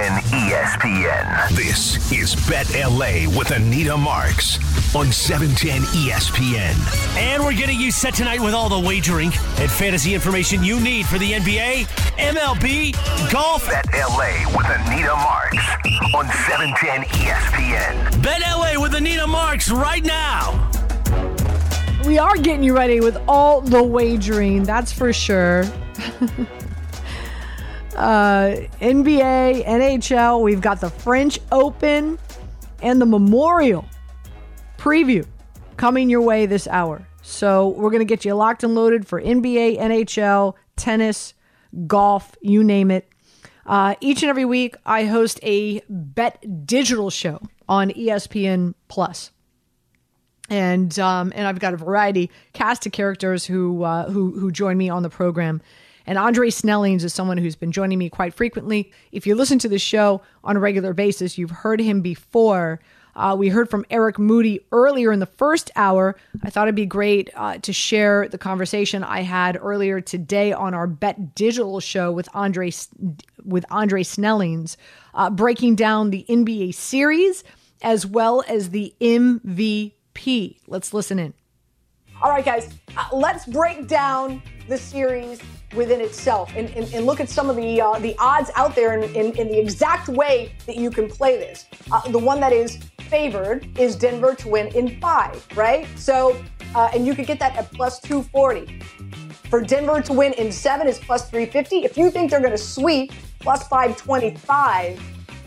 [0.00, 1.48] 710 ESPN.
[1.54, 4.56] This is Bet LA with Anita Marks
[4.94, 7.18] on 710 ESPN.
[7.18, 11.04] And we're getting you set tonight with all the wagering and fantasy information you need
[11.04, 11.84] for the NBA,
[12.16, 13.68] MLB, golf.
[13.68, 15.68] Bet LA with Anita Marks
[16.14, 18.22] on 710 ESPN.
[18.22, 20.70] Bet LA with Anita Marks right now.
[22.06, 25.64] We are getting you ready with all the wagering, that's for sure.
[28.00, 32.18] uh, NBA, NHL, we've got the French Open
[32.82, 33.84] and the Memorial
[34.78, 35.26] preview
[35.76, 37.06] coming your way this hour.
[37.22, 41.34] So we're going to get you locked and loaded for NBA, NHL, tennis,
[41.86, 43.08] golf, you name it.
[43.66, 49.30] Uh, each and every week, I host a Bet Digital show on ESPN Plus
[50.50, 54.76] and um, and I've got a variety cast of characters who uh, who who join
[54.76, 55.62] me on the program.
[56.10, 58.90] And Andre Snellings is someone who's been joining me quite frequently.
[59.12, 62.80] If you listen to the show on a regular basis, you've heard him before.
[63.14, 66.16] Uh, we heard from Eric Moody earlier in the first hour.
[66.42, 70.74] I thought it'd be great uh, to share the conversation I had earlier today on
[70.74, 72.72] our Bet Digital show with Andre
[73.44, 74.76] with Andre Snellings,
[75.14, 77.44] uh, breaking down the NBA series
[77.82, 81.34] as well as the MVP Let's listen in.
[82.22, 82.68] All right, guys,
[82.98, 85.40] uh, let's break down the series
[85.74, 88.92] within itself and, and, and look at some of the uh, the odds out there
[88.92, 91.64] in, in, in, the exact way that you can play this.
[91.90, 92.76] Uh, the one that is
[93.08, 95.86] favored is Denver to win in five, right?
[95.96, 96.36] So,
[96.74, 98.80] uh, and you could get that at plus 240.
[99.48, 101.84] For Denver to win in seven is plus 350.
[101.84, 105.00] If you think they're going to sweep, plus 525.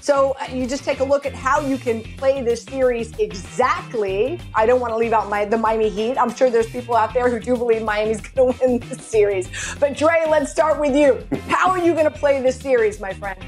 [0.04, 4.38] So uh, you just take a look at how you can play this series exactly.
[4.54, 6.18] I don't want to leave out my the Miami Heat.
[6.18, 9.48] I'm sure there's people out there who do believe Miami's going to win this series.
[9.80, 11.26] But Dre, let's start with you.
[11.48, 13.42] How are you going to play this series, my friend?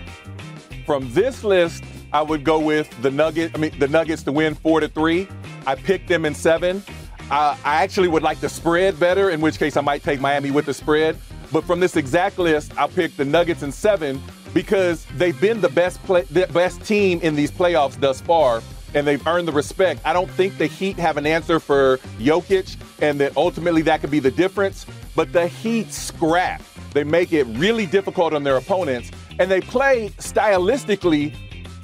[0.85, 3.51] From this list, I would go with the Nugget.
[3.53, 5.27] I mean, the Nuggets to win four to three.
[5.67, 6.81] I picked them in seven.
[7.29, 10.51] Uh, I actually would like the spread better, in which case I might take Miami
[10.51, 11.17] with the spread.
[11.51, 14.21] But from this exact list, I'll pick the Nuggets in seven
[14.55, 18.63] because they've been the best play, the best team in these playoffs thus far,
[18.95, 19.99] and they've earned the respect.
[20.05, 24.09] I don't think the Heat have an answer for Jokic, and that ultimately that could
[24.09, 24.85] be the difference.
[25.13, 26.63] But the Heat scrap.
[26.93, 31.35] They make it really difficult on their opponents, and they play stylistically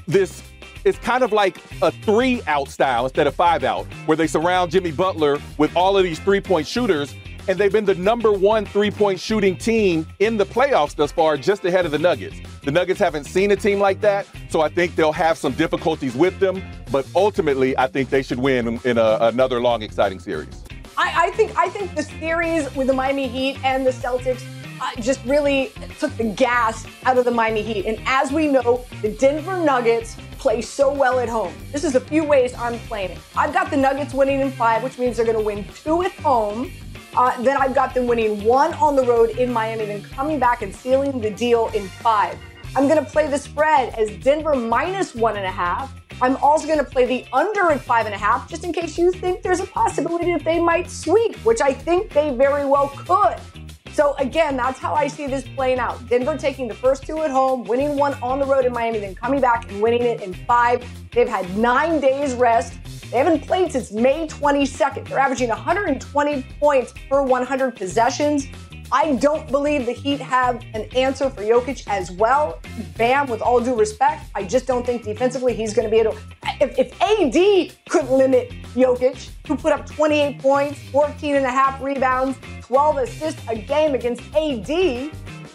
[0.08, 0.42] this
[0.84, 4.72] it's kind of like a three out style instead of five out, where they surround
[4.72, 7.14] Jimmy Butler with all of these three point shooters
[7.48, 11.38] and they've been the number one three point shooting team in the playoffs thus far,
[11.38, 12.38] just ahead of the Nuggets.
[12.64, 16.16] The Nuggets haven't seen a team like that, so I think they'll have some difficulties
[16.16, 16.62] with them.
[16.92, 20.64] But ultimately, I think they should win in a, another long, exciting series.
[20.98, 24.44] I, I, think I think the series with the Miami Heat and the Celtics
[24.82, 27.86] uh, just really took the gas out of the Miami Heat.
[27.86, 31.54] And as we know, the Denver Nuggets play so well at home.
[31.72, 33.20] This is a few ways I'm playing it.
[33.36, 36.12] I've got the Nuggets winning in five, which means they're going to win two at
[36.14, 36.72] home
[37.16, 40.62] uh, then I've got them winning one on the road in Miami, then coming back
[40.62, 42.38] and sealing the deal in five.
[42.76, 45.94] I'm going to play the spread as Denver minus one and a half.
[46.22, 48.98] I'm also going to play the under at five and a half, just in case
[48.98, 52.90] you think there's a possibility that they might sweep, which I think they very well
[52.90, 53.36] could.
[53.94, 56.08] So again, that's how I see this playing out.
[56.08, 59.16] Denver taking the first two at home, winning one on the road in Miami, then
[59.16, 60.86] coming back and winning it in five.
[61.12, 62.74] They've had nine days rest.
[63.12, 65.10] They haven't played since May 22nd.
[65.10, 68.48] They're averaging 120 points per 100 possessions.
[68.94, 72.60] I don't believe the Heat have an answer for Jokic as well.
[72.98, 76.18] Bam, with all due respect, I just don't think defensively he's going to be able.
[76.60, 81.82] If, if AD could limit Jokic, who put up 28 points, 14 and a half
[81.82, 85.12] rebounds, 12 assists a game against AD,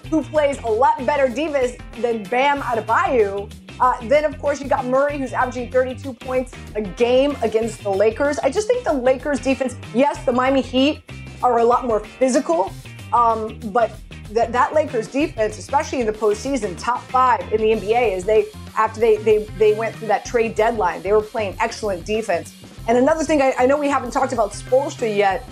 [0.09, 4.87] who plays a lot better defense than Bam Adebayo, uh, then, of course, you got
[4.87, 8.39] Murray, who's averaging 32 points a game against the Lakers.
[8.39, 11.03] I just think the Lakers defense, yes, the Miami Heat
[11.43, 12.73] are a lot more physical,
[13.13, 13.93] um, but
[14.31, 18.47] that, that Lakers defense, especially in the postseason, top five in the NBA, is they
[18.77, 22.55] after they they they went through that trade deadline, they were playing excellent defense.
[22.89, 25.45] And another thing, I, I know we haven't talked about Spoelstra yet,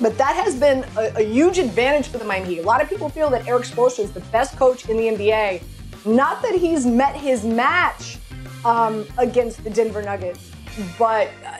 [0.00, 2.58] but that has been a, a, huge advantage for the Miami Heat.
[2.60, 5.62] A lot of people feel that Erik Spoelstra is the best coach in the NBA.
[6.04, 8.18] Not that he's met his match
[8.64, 10.50] um, against the Denver Nuggets,
[10.98, 11.58] but uh,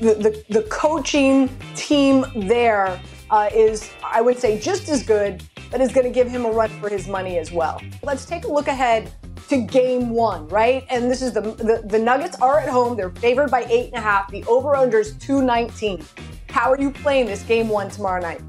[0.00, 3.00] the, the, the, coaching team there
[3.32, 6.50] uh, is, I would say, just as good, but is going to give him a
[6.50, 7.80] run for his money as well.
[8.02, 9.10] Let's take a look ahead
[9.48, 10.86] to game one, right?
[10.90, 12.94] And this is the, the, the Nuggets are at home.
[12.94, 14.30] They're favored by eight and a half.
[14.30, 16.04] The over under is 219.
[16.50, 18.42] How are you playing this game one tomorrow night?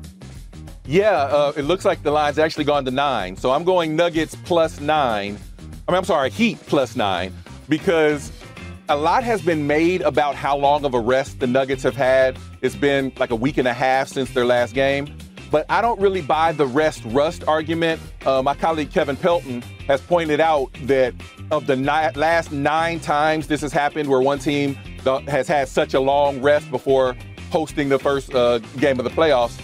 [0.85, 3.37] Yeah, uh, it looks like the line's actually gone to nine.
[3.37, 5.37] So I'm going Nuggets plus nine.
[5.87, 7.33] I mean, I'm sorry, Heat plus nine,
[7.69, 8.33] because
[8.89, 12.37] a lot has been made about how long of a rest the Nuggets have had.
[12.61, 15.15] It's been like a week and a half since their last game.
[15.51, 18.01] But I don't really buy the rest rust argument.
[18.25, 21.13] Uh, my colleague Kevin Pelton has pointed out that
[21.51, 24.73] of the ni- last nine times this has happened where one team
[25.27, 27.15] has had such a long rest before
[27.51, 29.59] hosting the first uh, game of the playoffs,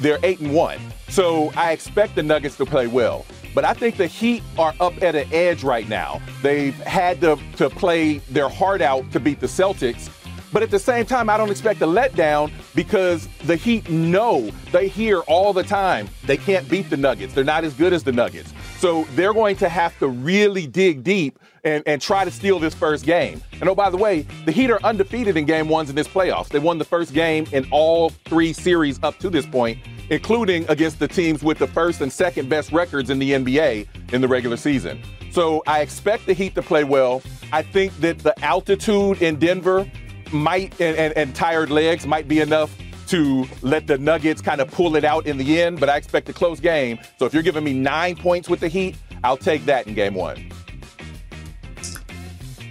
[0.00, 0.78] they're eight and one.
[1.08, 3.26] So I expect the Nuggets to play well.
[3.54, 6.20] But I think the Heat are up at an edge right now.
[6.42, 10.10] They've had to, to play their heart out to beat the Celtics.
[10.52, 14.86] But at the same time, I don't expect a letdown because the Heat know they
[14.86, 17.34] hear all the time they can't beat the Nuggets.
[17.34, 18.52] They're not as good as the Nuggets.
[18.78, 22.74] So they're going to have to really dig deep and, and try to steal this
[22.74, 23.42] first game.
[23.60, 26.48] And oh, by the way, the Heat are undefeated in game ones in this playoffs.
[26.48, 29.78] They won the first game in all three series up to this point,
[30.10, 34.20] including against the teams with the first and second best records in the NBA in
[34.20, 35.00] the regular season.
[35.30, 37.22] So I expect the Heat to play well.
[37.52, 39.90] I think that the altitude in Denver
[40.32, 42.76] might and, and, and tired legs might be enough
[43.08, 46.28] to let the Nuggets kind of pull it out in the end, but I expect
[46.28, 46.98] a close game.
[47.18, 50.14] So if you're giving me nine points with the Heat, I'll take that in game
[50.14, 50.50] one.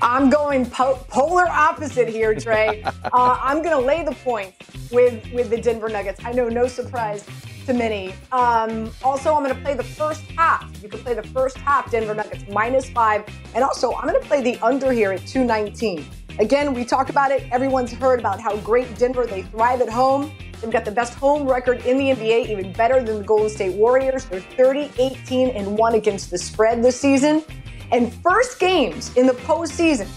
[0.04, 2.84] I'm going po- polar opposite here, Trey.
[3.06, 4.58] uh, I'm going to lay the points
[4.92, 6.20] with with the Denver Nuggets.
[6.26, 7.26] I know, no surprise
[7.66, 8.14] to many.
[8.34, 10.70] Um, also, I'm going to play the first half.
[10.84, 13.24] You can play the first half Denver Nuggets minus five,
[13.56, 16.06] and also I'm going to play the under here at 219.
[16.38, 17.50] Again, we talk about it.
[17.54, 20.34] Everyone's heard about how great Denver, they thrive at home.
[20.60, 23.76] They've got the best home record in the NBA, even better than the Golden State
[23.76, 24.26] Warriors.
[24.26, 27.44] They're 30, 18, and 1 against the spread this season.
[27.94, 30.08] And first games in the postseason,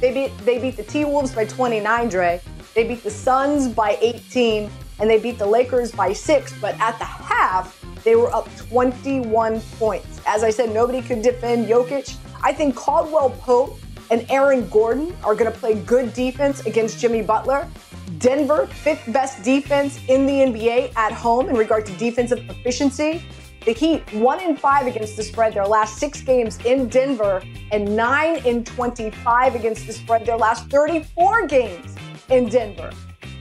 [0.00, 2.40] they beat they beat the T Wolves by 29, Dre.
[2.74, 6.58] They beat the Suns by 18, and they beat the Lakers by six.
[6.58, 10.22] But at the half, they were up 21 points.
[10.26, 12.16] As I said, nobody could defend Jokic.
[12.42, 13.78] I think Caldwell Pope
[14.10, 17.68] and Aaron Gordon are going to play good defense against Jimmy Butler.
[18.18, 23.22] Denver, fifth best defense in the NBA at home in regard to defensive efficiency.
[23.66, 27.42] The Heat, one in five against the spread their last six games in Denver,
[27.72, 31.96] and nine in 25 against the spread their last 34 games
[32.30, 32.92] in Denver.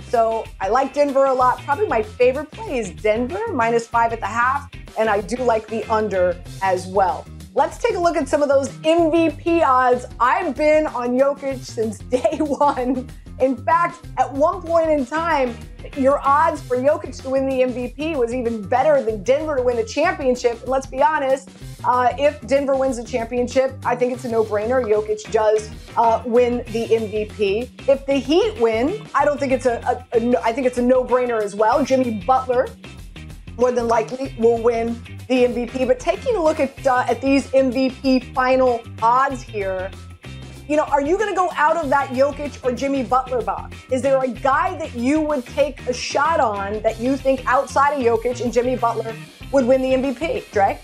[0.10, 1.62] So I like Denver a lot.
[1.62, 4.68] Probably my favorite play is Denver, minus five at the half,
[4.98, 7.28] and I do like the under as well.
[7.54, 10.08] Let's take a look at some of those MVP odds.
[10.20, 13.08] I've been on Jokic since day one.
[13.40, 15.58] In fact, at one point in time,
[15.98, 19.76] your odds for Jokic to win the MVP was even better than Denver to win
[19.76, 20.60] the championship.
[20.62, 21.50] And let's be honest,
[21.84, 24.84] uh, if Denver wins the championship, I think it's a no-brainer.
[24.84, 27.88] Jokic does uh, win the MVP.
[27.88, 30.06] If the Heat win, I don't think it's a,
[30.44, 31.84] I think it's a no-brainer as well.
[31.84, 32.68] Jimmy Butler
[33.58, 34.94] more than likely will win
[35.28, 35.88] the MVP.
[35.88, 39.92] But taking a look at uh, at these MVP final odds here,
[40.68, 43.78] you know, are you going to go out of that Jokic or Jimmy Butler box?
[43.92, 47.94] Is there a guy that you would take a shot on that you think outside
[47.94, 49.16] of Jokic and Jimmy Butler
[49.52, 50.80] would win the MVP, Dre?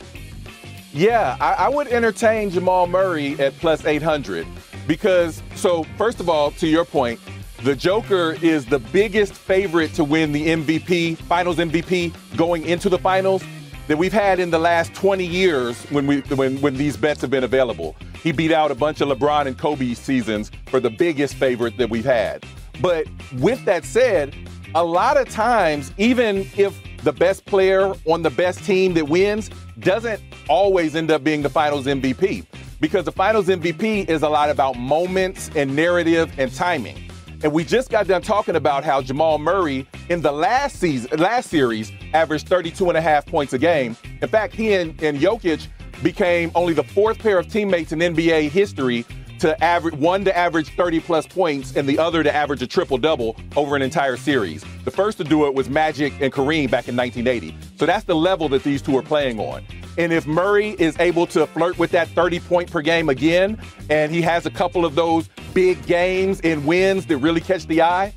[0.94, 4.46] Yeah, I, I would entertain Jamal Murray at plus 800
[4.88, 7.20] because, so first of all, to your point,
[7.64, 12.98] the Joker is the biggest favorite to win the MVP, Finals MVP, going into the
[12.98, 13.44] finals
[13.92, 17.30] that we've had in the last 20 years when we when when these bets have
[17.30, 17.94] been available.
[18.24, 21.90] He beat out a bunch of LeBron and Kobe seasons for the biggest favorite that
[21.90, 22.46] we've had.
[22.80, 23.06] But
[23.40, 24.34] with that said,
[24.76, 26.74] a lot of times, even if
[27.04, 29.50] the best player on the best team that wins
[29.80, 32.46] doesn't always end up being the finals MVP
[32.80, 37.12] because the finals MVP is a lot about moments and narrative and timing.
[37.44, 41.50] And we just got done talking about how Jamal Murray in the last season, last
[41.50, 43.96] series, averaged 32 and a half points a game.
[44.22, 45.68] In fact, he and, and Jokic
[46.04, 49.06] became only the fourth pair of teammates in NBA history
[49.40, 52.98] to average one to average 30 plus points and the other to average a triple
[52.98, 54.66] double over an entire series.
[54.84, 57.58] The first to do it was Magic and Kareem back in 1980.
[57.78, 59.64] So that's the level that these two are playing on.
[59.98, 63.58] And if Murray is able to flirt with that 30 point per game again,
[63.90, 67.82] and he has a couple of those big games and wins that really catch the
[67.82, 68.14] eye,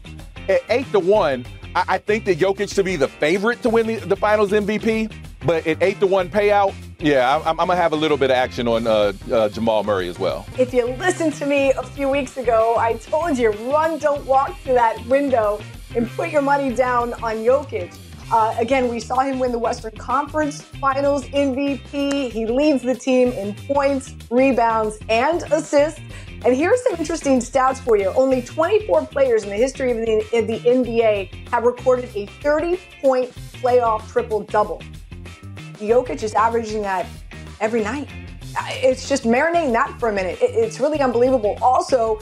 [0.48, 3.86] at eight to one, I, I think that Jokic should be the favorite to win
[3.86, 5.12] the, the Finals MVP.
[5.44, 8.36] But at eight to one payout, yeah, I'm, I'm, gonna have a little bit of
[8.36, 10.46] action on uh, uh, Jamal Murray as well.
[10.58, 14.58] If you listened to me a few weeks ago, I told you run, don't walk
[14.60, 15.60] through that window
[15.94, 17.94] and put your money down on Jokic.
[18.32, 22.30] Uh, again, we saw him win the Western Conference Finals MVP.
[22.30, 26.00] He leads the team in points, rebounds, and assists.
[26.44, 28.08] And here's some interesting stats for you.
[28.10, 32.78] Only 24 players in the history of the, of the NBA have recorded a 30
[33.00, 33.30] point
[33.62, 34.82] playoff triple double.
[35.78, 37.06] Jokic is averaging that
[37.60, 38.08] every night.
[38.82, 40.38] it's just marinating that for a minute.
[40.42, 41.56] It's really unbelievable.
[41.62, 42.20] Also,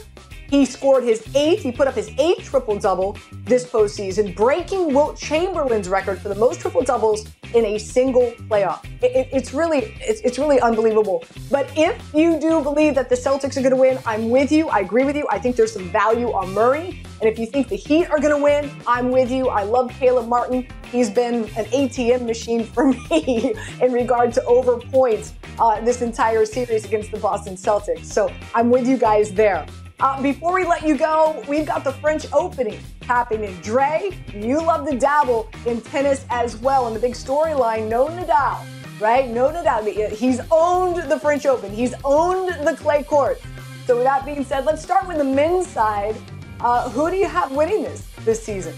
[0.49, 5.17] he scored his eighth, he put up his eighth triple double this postseason, breaking Wilt
[5.17, 8.83] Chamberlain's record for the most triple doubles in a single playoff.
[9.01, 11.23] It, it, it's really, it's, it's really unbelievable.
[11.51, 14.69] But if you do believe that the Celtics are going to win, I'm with you.
[14.69, 15.27] I agree with you.
[15.29, 17.03] I think there's some value on Murray.
[17.21, 19.49] And if you think the Heat are going to win, I'm with you.
[19.49, 20.67] I love Caleb Martin.
[20.91, 26.45] He's been an ATM machine for me in regard to over points uh, this entire
[26.45, 28.05] series against the Boston Celtics.
[28.05, 29.65] So I'm with you guys there.
[30.03, 33.57] Uh, before we let you go, we've got the French Opening happening.
[33.61, 36.87] Dre, you love to dabble in tennis as well.
[36.87, 38.65] And the big storyline, no Nadal,
[38.99, 39.29] right?
[39.29, 40.11] No Nadal.
[40.11, 41.73] He's owned the French Open.
[41.73, 43.41] He's owned the clay court.
[43.85, 46.17] So with that being said, let's start with the men's side.
[46.59, 48.75] Uh, who do you have winning this this season?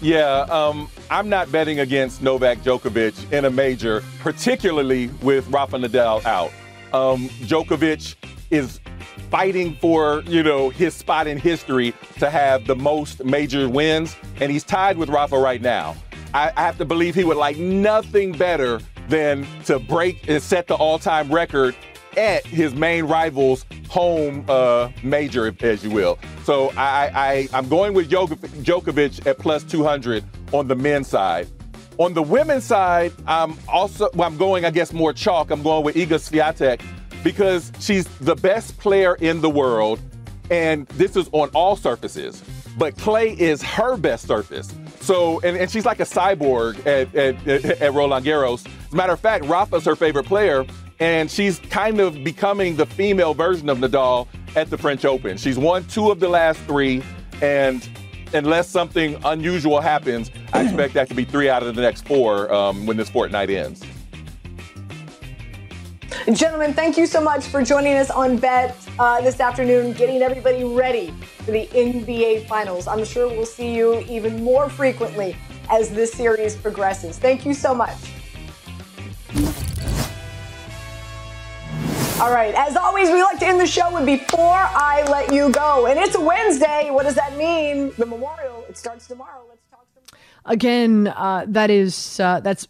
[0.00, 6.24] Yeah, um, I'm not betting against Novak Djokovic in a major, particularly with Rafa Nadal
[6.24, 6.52] out.
[6.92, 8.14] Um, Djokovic
[8.52, 8.80] is
[9.30, 14.50] fighting for, you know, his spot in history to have the most major wins, and
[14.50, 15.96] he's tied with Rafa right now.
[16.34, 20.66] I, I have to believe he would like nothing better than to break and set
[20.66, 21.76] the all-time record
[22.16, 26.18] at his main rival's home uh, major, as you will.
[26.44, 31.48] So I, I, am going with Djokovic at plus 200 on the men's side.
[31.98, 35.50] On the women's side, I'm also well, I'm going, I guess, more chalk.
[35.50, 36.80] I'm going with Iga Swiatek
[37.22, 40.00] because she's the best player in the world,
[40.50, 42.42] and this is on all surfaces.
[42.78, 44.72] But clay is her best surface.
[45.00, 47.46] So, and, and she's like a cyborg at, at,
[47.80, 48.66] at Roland Garros.
[48.66, 50.64] As a matter of fact, Rafa's her favorite player,
[51.00, 55.36] and she's kind of becoming the female version of Nadal at the French Open.
[55.36, 57.02] She's won two of the last three,
[57.42, 57.88] and
[58.32, 62.52] unless something unusual happens, I expect that to be three out of the next four
[62.52, 63.82] um, when this fortnight ends.
[66.26, 70.64] Gentlemen, thank you so much for joining us on Bet uh, this afternoon, getting everybody
[70.64, 72.86] ready for the NBA Finals.
[72.86, 75.34] I'm sure we'll see you even more frequently
[75.70, 77.18] as this series progresses.
[77.18, 77.96] Thank you so much.
[82.20, 85.48] All right, as always, we like to end the show with Before I Let You
[85.48, 85.86] Go.
[85.86, 86.90] And it's a Wednesday.
[86.90, 87.92] What does that mean?
[87.96, 89.46] The memorial, it starts tomorrow.
[89.48, 90.22] Let's talk tomorrow.
[90.44, 92.68] Again, uh, that is, uh, that's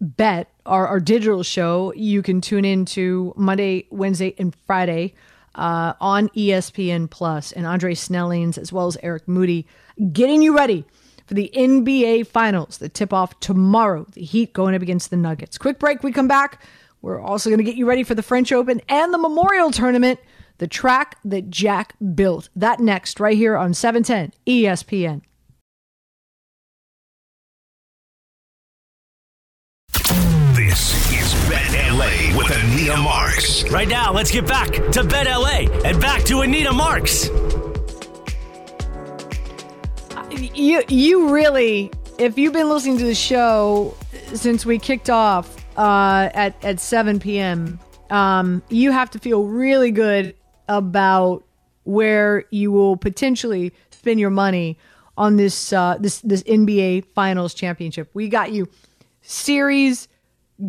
[0.00, 5.14] Bet, our, our digital show, you can tune in to Monday, Wednesday, and Friday
[5.54, 9.66] uh, on ESPN Plus, and Andre Snellings as well as Eric Moody
[10.12, 10.84] getting you ready
[11.26, 14.06] for the NBA Finals The tip off tomorrow.
[14.12, 15.58] The Heat going up against the Nuggets.
[15.58, 16.02] Quick break.
[16.02, 16.62] We come back.
[17.02, 20.20] We're also going to get you ready for the French Open and the Memorial Tournament,
[20.58, 22.48] the track that Jack built.
[22.56, 25.22] That next, right here on 710 ESPN.
[31.48, 33.66] Bet LA with Anita Marks.
[33.70, 37.30] Right now, let's get back to Bet LA and back to Anita Marks.
[40.30, 43.96] You, you really, if you've been listening to the show
[44.34, 49.90] since we kicked off uh, at at 7 p.m., um, you have to feel really
[49.90, 50.34] good
[50.68, 51.44] about
[51.84, 54.76] where you will potentially spend your money
[55.16, 58.10] on this uh, this this NBA Finals championship.
[58.12, 58.68] We got you
[59.22, 60.08] series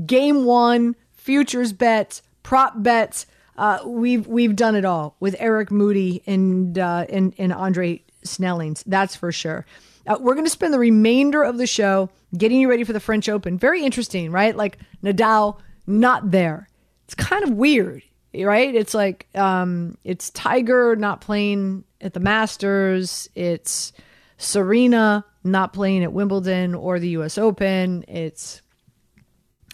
[0.06, 3.26] game one, futures bets, prop bets.
[3.58, 8.84] Uh, we've we've done it all with Eric Moody and uh, and, and Andre Snellings.
[8.86, 9.66] That's for sure.
[10.08, 13.00] Uh, we're going to spend the remainder of the show getting you ready for the
[13.00, 13.58] French Open.
[13.58, 14.56] Very interesting, right?
[14.56, 16.68] Like Nadal not there.
[17.06, 18.04] It's kind of weird,
[18.34, 18.74] right?
[18.74, 23.30] It's like um, it's Tiger not playing at the Masters.
[23.36, 23.94] It's
[24.38, 27.38] Serena not playing at Wimbledon or the U.S.
[27.38, 28.06] Open.
[28.08, 28.62] It's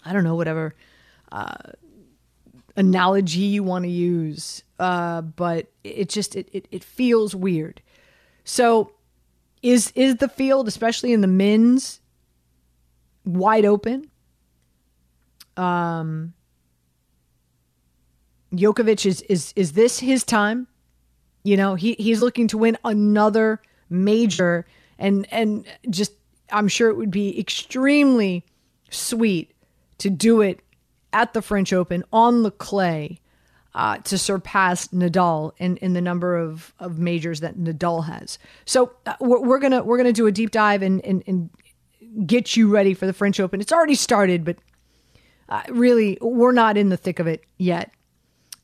[0.06, 0.76] I don't know, whatever
[1.32, 1.56] uh,
[2.76, 4.64] analogy you want to use.
[4.80, 7.82] Uh, but it just it, it, it feels weird.
[8.44, 8.92] So
[9.62, 12.00] is is the field, especially in the men's,
[13.26, 14.10] wide open?
[15.58, 16.34] Um,
[18.54, 20.68] Djokovic is is is this his time?
[21.44, 24.66] You know, he he's looking to win another major,
[25.00, 26.12] and and just
[26.52, 28.46] I'm sure it would be extremely
[28.90, 29.55] sweet
[30.00, 30.62] to do it
[31.14, 33.20] at the French Open on the clay
[33.76, 38.40] uh, to surpass Nadal in, in the number of, of majors that Nadal has.
[38.66, 41.50] So uh, we're, we're, gonna we're gonna do a deep dive and, and, and
[42.26, 43.60] get you ready for the French Open.
[43.60, 44.58] It's already started, but
[45.50, 47.92] uh, really we're not in the thick of it yet.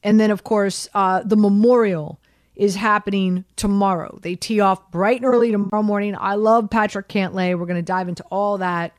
[0.01, 2.21] And then of course uh, the Memorial
[2.55, 4.17] is happening tomorrow.
[4.21, 6.15] They tee off bright and early tomorrow morning.
[6.17, 7.57] I love Patrick Cantlay.
[7.59, 8.93] We're gonna dive into all that.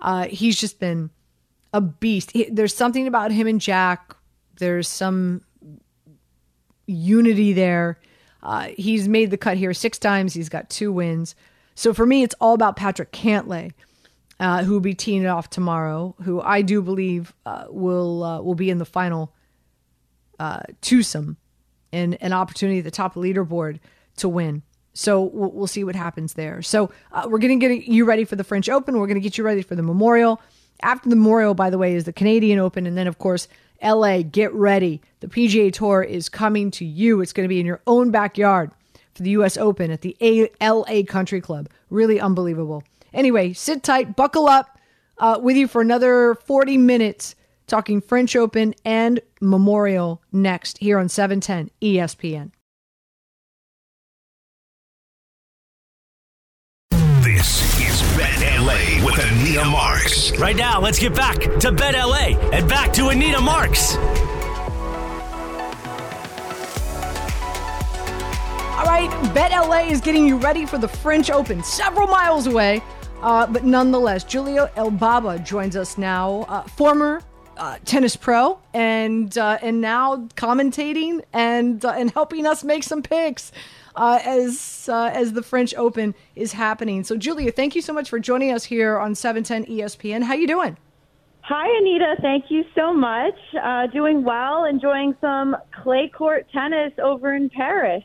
[0.00, 1.10] Uh, he's just been
[1.74, 2.30] a beast.
[2.30, 4.16] He, there's something about him and Jack
[4.58, 5.42] There's some
[6.86, 7.98] unity there.
[8.42, 10.32] Uh, he's made the cut here six times.
[10.32, 11.34] He's got two wins.
[11.74, 13.72] So for me, it's all about Patrick Cantlay,
[14.38, 16.14] uh, who will be teeing it off tomorrow.
[16.22, 19.34] Who I do believe uh, will uh, will be in the final
[20.38, 21.36] uh, twosome
[21.92, 23.80] and an opportunity at the top of the leaderboard
[24.18, 24.62] to win.
[24.92, 26.62] So we'll, we'll see what happens there.
[26.62, 28.96] So uh, we're going to get you ready for the French Open.
[28.98, 30.40] We're going to get you ready for the Memorial.
[30.84, 33.48] After the Memorial, by the way, is the Canadian Open, and then of course
[33.82, 34.22] LA.
[34.22, 35.00] Get ready.
[35.20, 37.20] The PGA Tour is coming to you.
[37.20, 38.70] It's going to be in your own backyard
[39.14, 39.56] for the U.S.
[39.56, 41.68] Open at the a- LA Country Club.
[41.88, 42.84] Really unbelievable.
[43.12, 44.78] Anyway, sit tight, buckle up.
[45.16, 47.36] Uh, with you for another 40 minutes
[47.68, 52.50] talking French Open and Memorial next here on 710 ESPN.
[59.54, 60.36] Anita Marks.
[60.36, 63.94] Right now, let's get back to Bet LA and back to Anita Marks.
[68.74, 72.82] All right, Bet LA is getting you ready for the French Open, several miles away.
[73.22, 77.22] Uh, but nonetheless, Julia Elbaba joins us now, uh, former
[77.56, 83.02] uh, tennis pro, and uh, and now commentating and uh, and helping us make some
[83.02, 83.52] picks
[83.96, 87.04] uh, as as the French Open is happening.
[87.04, 90.22] So, Julia, thank you so much for joining us here on 710 ESPN.
[90.24, 90.76] How you doing?
[91.42, 92.16] Hi, Anita.
[92.22, 93.36] Thank you so much.
[93.92, 98.02] doing well, enjoying some clay court tennis over in Paris.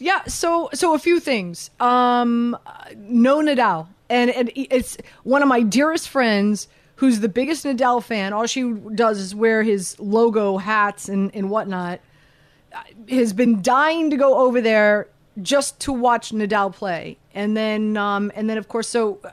[0.00, 1.70] Yeah, so so a few things.
[1.78, 2.56] Um,
[2.96, 8.32] no Nadal, and, and it's one of my dearest friends who's the biggest Nadal fan.
[8.32, 12.00] All she does is wear his logo hats and and whatnot.
[13.08, 15.08] Has been dying to go over there
[15.42, 19.30] just to watch Nadal play, and then um, and then of course, so uh,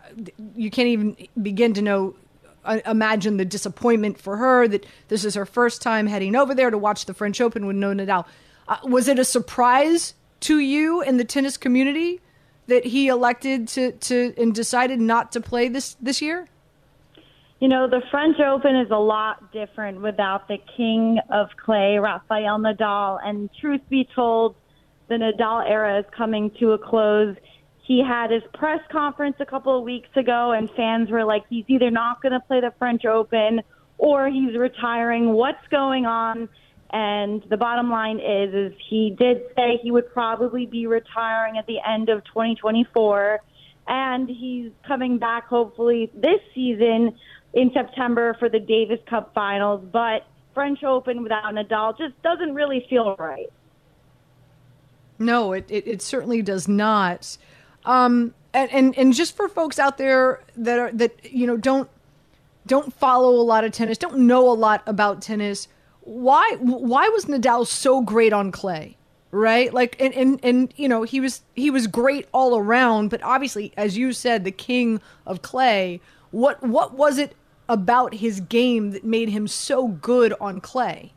[0.55, 2.15] you can't even begin to know.
[2.65, 6.69] Uh, imagine the disappointment for her that this is her first time heading over there
[6.69, 8.25] to watch the French Open with no Nadal.
[8.67, 12.19] Uh, was it a surprise to you in the tennis community
[12.67, 16.47] that he elected to, to and decided not to play this this year?
[17.59, 22.59] You know, the French Open is a lot different without the king of clay, Rafael
[22.59, 23.19] Nadal.
[23.23, 24.55] And truth be told,
[25.07, 27.35] the Nadal era is coming to a close.
[27.87, 31.65] He had his press conference a couple of weeks ago, and fans were like, he's
[31.67, 33.61] either not going to play the French Open
[33.97, 35.33] or he's retiring.
[35.33, 36.49] What's going on?
[36.91, 41.65] And the bottom line is, is he did say he would probably be retiring at
[41.65, 43.41] the end of 2024,
[43.87, 47.17] and he's coming back hopefully this season
[47.57, 49.83] in September for the Davis Cup Finals.
[49.91, 53.51] But French Open without Nadal just doesn't really feel right.
[55.19, 57.37] No, it it, it certainly does not.
[57.85, 61.89] Um, and, and and just for folks out there that are that you know don't
[62.65, 65.67] don't follow a lot of tennis, don't know a lot about tennis
[66.07, 68.95] why why was Nadal so great on clay?
[69.31, 69.73] Right?
[69.73, 73.73] Like and, and and you know, he was he was great all around, but obviously
[73.75, 75.99] as you said, the king of clay,
[76.31, 77.35] what what was it
[77.69, 81.13] about his game that made him so good on clay?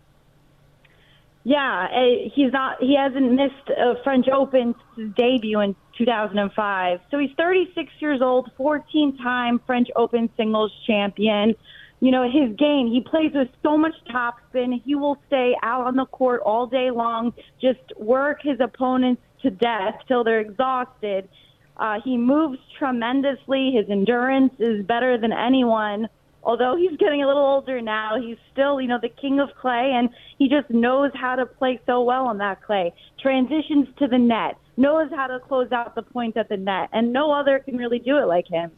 [1.45, 2.83] Yeah, eh, he's not.
[2.83, 7.01] He hasn't missed a French Open since his debut in 2005.
[7.11, 11.55] So he's 36 years old, 14-time French Open singles champion
[12.01, 12.89] you know, his game.
[12.89, 14.83] He plays with so much topspin.
[14.83, 19.51] He will stay out on the court all day long, just work his opponents to
[19.51, 21.29] death till they're exhausted.
[21.77, 23.73] Uh, he moves tremendously.
[23.73, 26.09] His endurance is better than anyone.
[26.43, 29.93] Although he's getting a little older now, he's still, you know, the king of clay,
[29.95, 32.95] and he just knows how to play so well on that clay.
[33.21, 37.13] Transitions to the net, knows how to close out the point at the net, and
[37.13, 38.71] no other can really do it like him.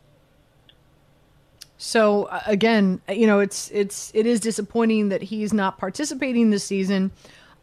[1.79, 6.65] So uh, again, you know, it's it's it is disappointing that he's not participating this
[6.65, 7.11] season.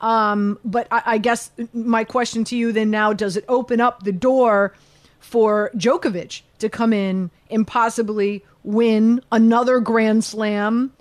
[0.02, 4.04] Um, but I, I guess my question to you then now does it open up
[4.04, 4.74] the door
[5.20, 10.94] for Djokovic to come in and possibly win another Grand Slam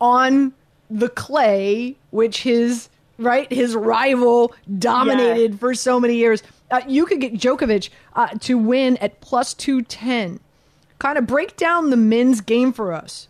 [0.00, 0.52] on
[0.90, 6.42] the clay, which his right his rival dominated for so many years.
[6.70, 10.40] Uh, you could get Djokovic uh, to win at plus two ten
[10.98, 13.26] kind of break down the men's game for us.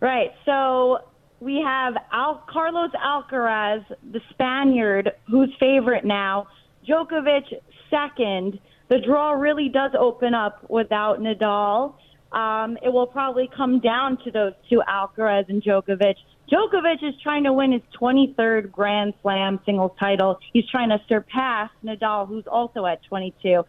[0.00, 0.32] Right.
[0.44, 0.98] So
[1.38, 6.48] we have Al- Carlos Alcaraz, the Spaniard, who's favorite now.
[6.88, 8.58] Djokovic second.
[8.88, 11.94] The draw really does open up without Nadal.
[12.32, 16.14] Um, it will probably come down to those two, Alcaraz and Djokovic.
[16.50, 20.38] Djokovic is trying to win his 23rd Grand Slam singles title.
[20.52, 23.64] He's trying to surpass Nadal, who's also at 22.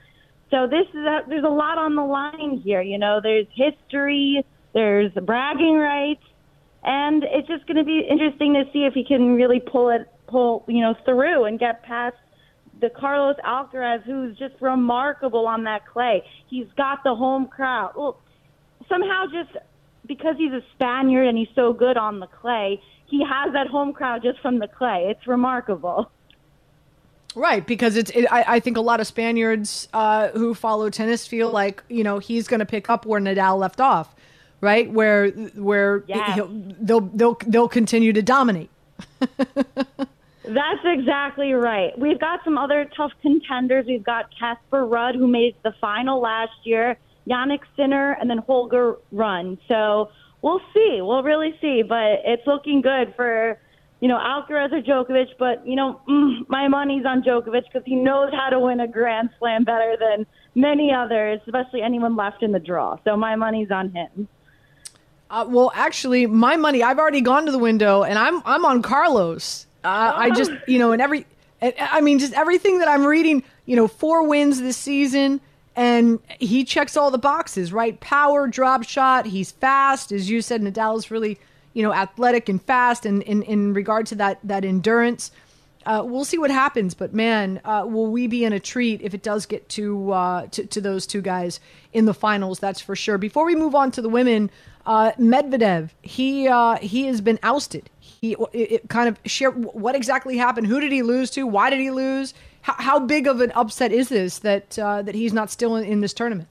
[0.51, 2.81] So this is a, there's a lot on the line here.
[2.81, 6.23] You know, there's history, there's bragging rights,
[6.83, 10.07] and it's just going to be interesting to see if he can really pull it,
[10.27, 12.15] pull you know through and get past
[12.79, 16.23] the Carlos Alcaraz, who's just remarkable on that clay.
[16.47, 17.93] He's got the home crowd.
[17.95, 18.19] Well,
[18.91, 19.55] somehow just
[20.05, 23.93] because he's a Spaniard and he's so good on the clay, he has that home
[23.93, 25.07] crowd just from the clay.
[25.09, 26.11] It's remarkable.
[27.33, 28.11] Right, because it's.
[28.11, 32.03] It, I, I think a lot of Spaniards uh, who follow tennis feel like you
[32.03, 34.13] know he's going to pick up where Nadal left off,
[34.59, 34.91] right?
[34.91, 36.35] Where where Yes.
[36.35, 36.49] he'll,
[36.81, 38.69] they'll they'll they'll continue to dominate.
[40.43, 41.97] That's exactly right.
[41.97, 43.85] We've got some other tough contenders.
[43.85, 46.97] We've got Casper Ruud, who made the final last year,
[47.31, 49.57] Jannik Sinner, and then Holger Rune.
[49.67, 50.99] So we'll see.
[51.01, 51.83] We'll really see.
[51.83, 53.57] But it's looking good for,
[54.01, 55.37] you know, Alcaraz or Djokovic.
[55.39, 58.87] But, you know, mm, my money's on Djokovic because he knows how to win a
[58.87, 62.97] Grand Slam better than many others, especially anyone left in the draw.
[63.05, 64.27] So my money's on him.
[65.29, 68.81] Uh, well, actually, my money I've already gone to the window, and I'm I'm on
[68.81, 69.65] Carlos.
[69.81, 71.25] Uh, I just you know, and every,
[71.61, 75.39] I mean, just everything that I'm reading, you know, four wins this season,
[75.75, 77.99] and he checks all the boxes, right?
[77.99, 80.61] Power, drop shot, he's fast, as you said.
[80.61, 81.39] Nadal's really
[81.73, 85.31] you know athletic and fast, and in in regard to that that endurance.
[85.83, 89.15] Uh, we'll see what happens, but man, uh, will we be in a treat if
[89.15, 91.59] it does get to, uh, to to those two guys
[91.91, 92.59] in the finals?
[92.59, 93.17] That's for sure.
[93.17, 94.51] Before we move on to the women,
[94.85, 97.89] uh, Medvedev he uh, he has been ousted.
[97.99, 100.67] He it, it kind of share what exactly happened.
[100.67, 101.47] Who did he lose to?
[101.47, 102.33] Why did he lose?
[102.61, 105.85] How, how big of an upset is this that uh, that he's not still in,
[105.85, 106.47] in this tournament?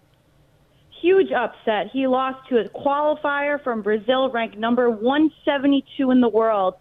[1.00, 1.90] huge upset.
[1.92, 6.74] He lost to a qualifier from Brazil, ranked number 172 in the world.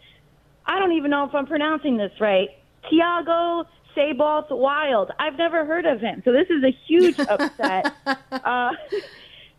[0.65, 2.49] I don't even know if I'm pronouncing this right.
[2.91, 3.65] Thiago
[3.95, 5.11] Seyboth Wild.
[5.19, 7.93] I've never heard of him, so this is a huge upset.
[8.31, 8.71] uh,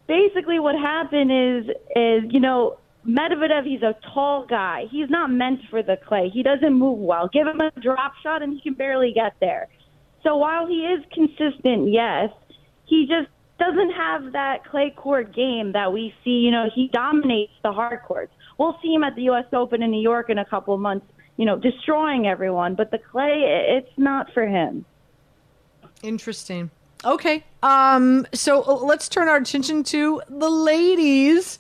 [0.06, 3.64] basically, what happened is, is you know, Medvedev.
[3.64, 4.86] He's a tall guy.
[4.90, 6.30] He's not meant for the clay.
[6.32, 7.28] He doesn't move well.
[7.32, 9.68] Give him a drop shot, and he can barely get there.
[10.22, 12.30] So while he is consistent, yes,
[12.84, 16.40] he just doesn't have that clay court game that we see.
[16.40, 18.32] You know, he dominates the hard courts.
[18.58, 19.46] We'll see him at the U.S.
[19.52, 22.74] Open in New York in a couple of months, you know, destroying everyone.
[22.74, 24.84] But the clay, it's not for him.
[26.02, 26.70] Interesting.
[27.04, 27.44] Okay.
[27.62, 28.26] Um.
[28.34, 31.58] So uh, let's turn our attention to the ladies.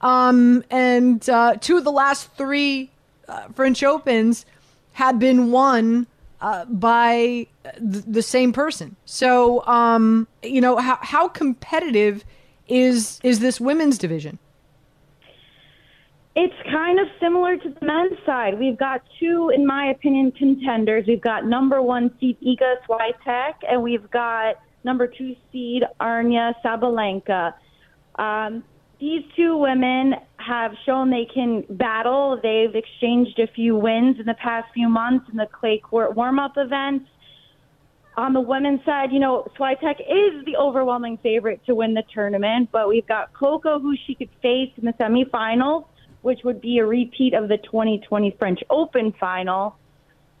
[0.00, 0.64] Um.
[0.70, 2.90] And uh, two of the last three
[3.28, 4.46] uh, French Opens
[4.92, 6.06] had been won
[6.40, 8.96] uh, by th- the same person.
[9.04, 12.24] So, um, you know, how how competitive
[12.68, 14.38] is is this women's division?
[16.34, 18.58] It's kind of similar to the men's side.
[18.58, 21.06] We've got two, in my opinion, contenders.
[21.06, 27.54] We've got number one seed Iga Swiatek, and we've got number two seed Aryna Sabalenka.
[28.16, 28.64] Um,
[28.98, 32.40] these two women have shown they can battle.
[32.42, 36.52] They've exchanged a few wins in the past few months in the clay court warm-up
[36.56, 37.08] events.
[38.16, 42.70] On the women's side, you know, Swiatek is the overwhelming favorite to win the tournament,
[42.72, 45.86] but we've got Coco, who she could face in the semifinals,
[46.22, 49.76] which would be a repeat of the 2020 French Open final.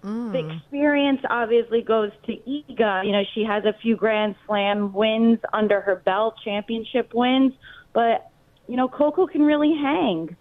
[0.02, 0.32] Mm.
[0.32, 3.04] The experience obviously goes to Iga.
[3.04, 7.52] You know, she has a few Grand Slam wins under her belt, championship wins,
[7.92, 8.30] but
[8.68, 10.36] you know, Coco can really hang.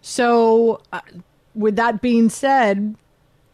[0.00, 1.00] So, uh,
[1.54, 2.96] with that being said,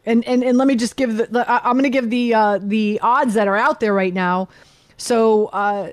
[0.07, 2.59] and, and, and let me just give the, the I'm going to give the uh,
[2.63, 4.49] the odds that are out there right now.
[4.97, 5.93] So uh,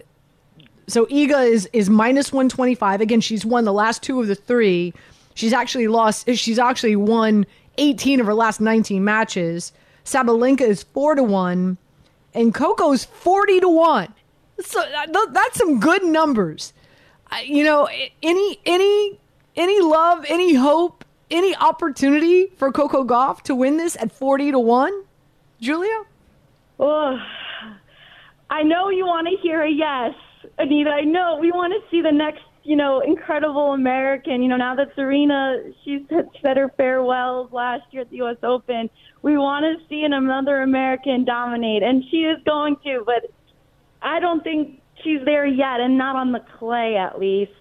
[0.88, 3.02] so Iga is is minus 125.
[3.02, 4.94] Again, she's won the last two of the three.
[5.34, 6.30] She's actually lost.
[6.36, 7.46] She's actually won
[7.78, 9.74] 18 of her last 19 matches.
[10.06, 11.78] Sabalenka is four to one,
[12.34, 14.14] and Coco's 40 to one.
[14.62, 16.74] So uh, that's some good numbers.
[17.44, 17.90] You know,
[18.22, 19.20] any any
[19.56, 24.60] any love, any hope, any opportunity for Coco Gauff to win this at 40 to
[24.60, 25.04] one,
[25.60, 26.04] Julia?
[26.80, 27.18] Oh,
[28.50, 30.14] I know you want to hear a yes,
[30.58, 30.90] Anita.
[30.90, 34.42] I know we want to see the next, you know, incredible American.
[34.42, 36.02] You know, now that Serena, she's
[36.42, 38.38] said her farewells last year at the U.S.
[38.44, 38.90] Open,
[39.22, 43.04] we want to see another American dominate, and she is going to.
[43.06, 43.32] But
[44.06, 47.52] I don't think she's there yet, and not on the clay at least.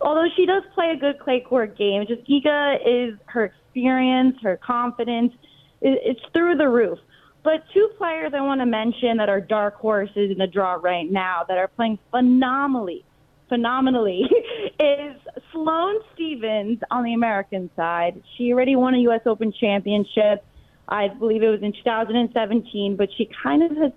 [0.00, 4.58] Although she does play a good clay court game, just Giga is her experience, her
[4.58, 5.32] confidence,
[5.80, 6.98] it's through the roof.
[7.44, 11.10] But two players I want to mention that are dark horses in the draw right
[11.10, 13.04] now that are playing phenomenally,
[13.48, 14.22] phenomenally,
[14.80, 15.16] is
[15.52, 18.22] Sloane Stevens on the American side.
[18.36, 19.20] She already won a U.S.
[19.26, 20.44] Open championship.
[20.88, 23.92] I believe it was in 2017, but she kind of has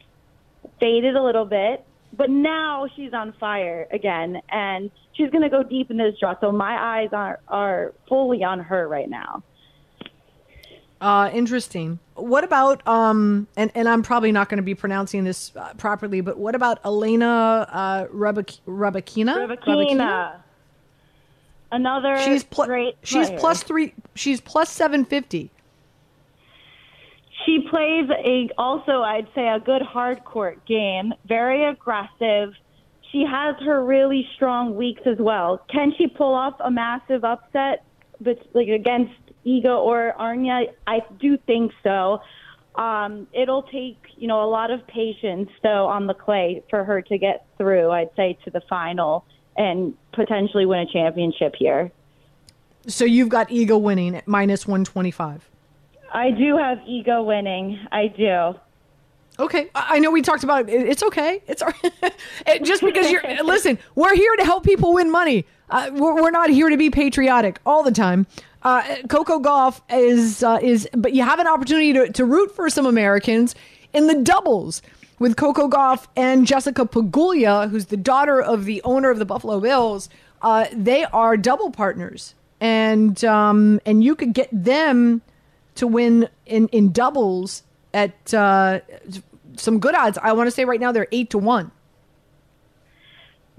[0.79, 1.85] faded a little bit.
[2.17, 6.35] But now she's on fire again, and she's going to go deep in this draw.
[6.41, 9.43] So my eyes are are fully on her right now.
[10.99, 11.99] Uh, interesting.
[12.15, 13.47] What about um?
[13.55, 16.83] And, and I'm probably not going to be pronouncing this uh, properly, but what about
[16.83, 18.57] Elena uh, Rybakina?
[18.67, 20.37] Rybakina.
[21.71, 22.95] Another She's pl- great.
[23.03, 23.39] She's player.
[23.39, 23.93] plus three.
[24.15, 25.51] She's plus seven fifty.
[27.47, 32.53] She plays a also I'd say a good hard court game, very aggressive.
[33.13, 35.63] She has her really strong weeks as well.
[35.71, 37.85] Can she pull off a massive upset
[38.19, 39.13] but like against
[39.45, 40.73] Iga or Aryna?
[40.87, 42.19] I do think so.
[42.75, 47.01] Um, it'll take, you know, a lot of patience though on the clay for her
[47.03, 49.23] to get through, I'd say to the final
[49.55, 51.93] and potentially win a championship here.
[52.87, 55.49] So you've got Iga winning at minus one twenty five.
[56.17, 57.79] I do have Iga winning.
[57.91, 58.55] I do.
[59.39, 60.87] Okay, I know we talked about it.
[60.89, 61.43] It's okay.
[61.47, 61.75] It's right.
[62.47, 63.77] It- just because you're listen.
[63.93, 65.45] We're here to help people win money.
[65.69, 68.25] Uh, we're, we're not here to be patriotic all the time.
[68.63, 72.67] Uh, Coco Gauff is uh, is, but you have an opportunity to, to root for
[72.69, 73.53] some Americans
[73.93, 74.81] in the doubles
[75.19, 79.59] with Coco Gauff and Jessica Pegula, who's the daughter of the owner of the Buffalo
[79.59, 80.09] Bills.
[80.41, 85.21] Uh, they are double partners, and um, and you could get them
[85.77, 87.63] to win in in doubles
[87.93, 88.79] at uh,
[89.55, 90.17] some good odds.
[90.21, 91.71] I want to say right now they're eight to one.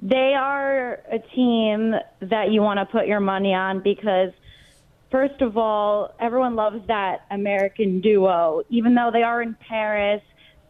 [0.00, 4.30] They are a team that you want to put your money on because,
[5.10, 8.62] first of all, everyone loves that American duo.
[8.68, 10.22] Even though they are in Paris,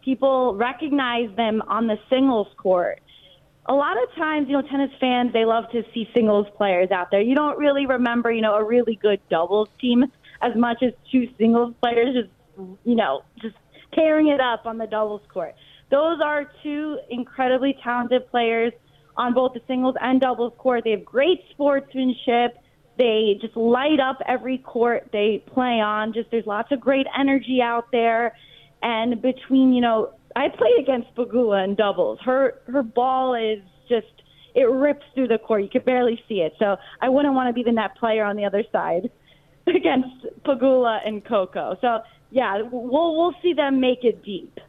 [0.02, 3.02] people recognize them on the singles court.
[3.66, 7.10] A lot of times, you know, tennis fans, they love to see singles players out
[7.10, 7.20] there.
[7.20, 10.06] You don't really remember, you know, a really good doubles team
[10.42, 13.56] as much as two singles players just, you know, just
[13.94, 15.54] tearing it up on the doubles court.
[15.90, 18.72] Those are two incredibly talented players
[19.16, 20.84] on both the singles and doubles court.
[20.84, 22.58] They have great sportsmanship.
[22.98, 26.12] They just light up every court they play on.
[26.12, 28.36] Just there's lots of great energy out there.
[28.82, 32.18] And between, you know, I played against Pegula in doubles.
[32.24, 34.06] Her her ball is just
[34.54, 35.62] it rips through the court.
[35.62, 36.52] You could barely see it.
[36.58, 39.10] So I wouldn't want to be the net player on the other side
[39.76, 41.76] against Pegula and Coco.
[41.80, 44.60] So yeah, we'll we'll see them make it deep.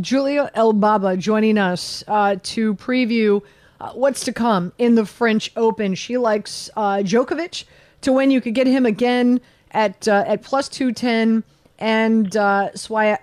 [0.00, 3.42] Julia Elbaba joining us uh, to preview
[3.80, 5.94] uh, what's to come in the French Open.
[5.94, 7.64] She likes uh, Djokovic
[8.02, 8.30] to win.
[8.30, 9.40] You could get him again
[9.70, 11.44] at uh, at plus two ten,
[11.78, 13.18] and uh, Swia,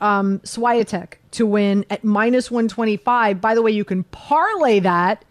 [0.00, 3.40] um, Swiatek to win at minus one twenty five.
[3.40, 5.24] By the way, you can parlay that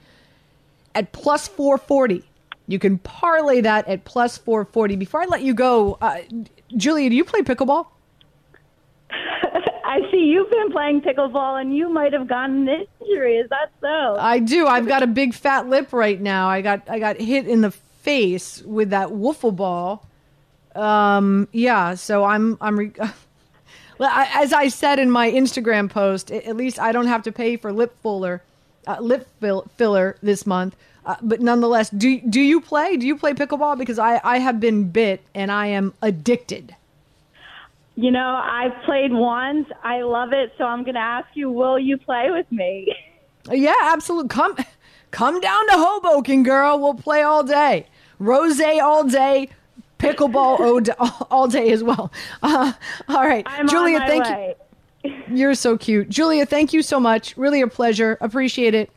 [0.96, 2.24] at plus four forty.
[2.68, 4.96] You can parlay that at plus four forty.
[4.96, 6.20] Before I let you go, uh,
[6.76, 7.88] Julia, do you play pickleball?
[9.12, 13.38] I see you've been playing pickleball and you might have gotten an injury.
[13.38, 14.18] Is that so?
[14.20, 14.68] I do.
[14.68, 16.50] I've got a big fat lip right now.
[16.50, 20.06] I got I got hit in the face with that wiffle ball.
[20.76, 21.96] Um, yeah.
[21.96, 22.78] So I'm I'm.
[22.80, 22.94] Re-
[24.00, 27.72] As I said in my Instagram post, at least I don't have to pay for
[27.74, 28.44] lip filler,
[28.86, 30.76] uh, lip fill- filler this month.
[31.08, 32.98] Uh, but nonetheless, do do you play?
[32.98, 33.78] Do you play pickleball?
[33.80, 36.76] Because I I have been bit and I am addicted.
[37.96, 39.68] You know, I've played once.
[39.84, 40.54] I love it.
[40.60, 42.96] So I'm going to ask you, will you play with me?
[43.50, 44.28] Yeah, absolutely.
[44.28, 44.58] Come,
[45.12, 46.80] come down to Hoboken, girl.
[46.80, 47.88] We'll play all day.
[48.20, 49.48] Rose all day.
[50.00, 50.94] Pickleball all day,
[51.32, 52.12] all day as well.
[52.44, 52.74] Uh,
[53.08, 54.00] all right, I'm Julia.
[54.00, 54.56] thank way.
[55.06, 55.24] you.
[55.30, 56.46] You're so cute, Julia.
[56.46, 57.38] Thank you so much.
[57.38, 58.18] Really a pleasure.
[58.20, 58.92] Appreciate it.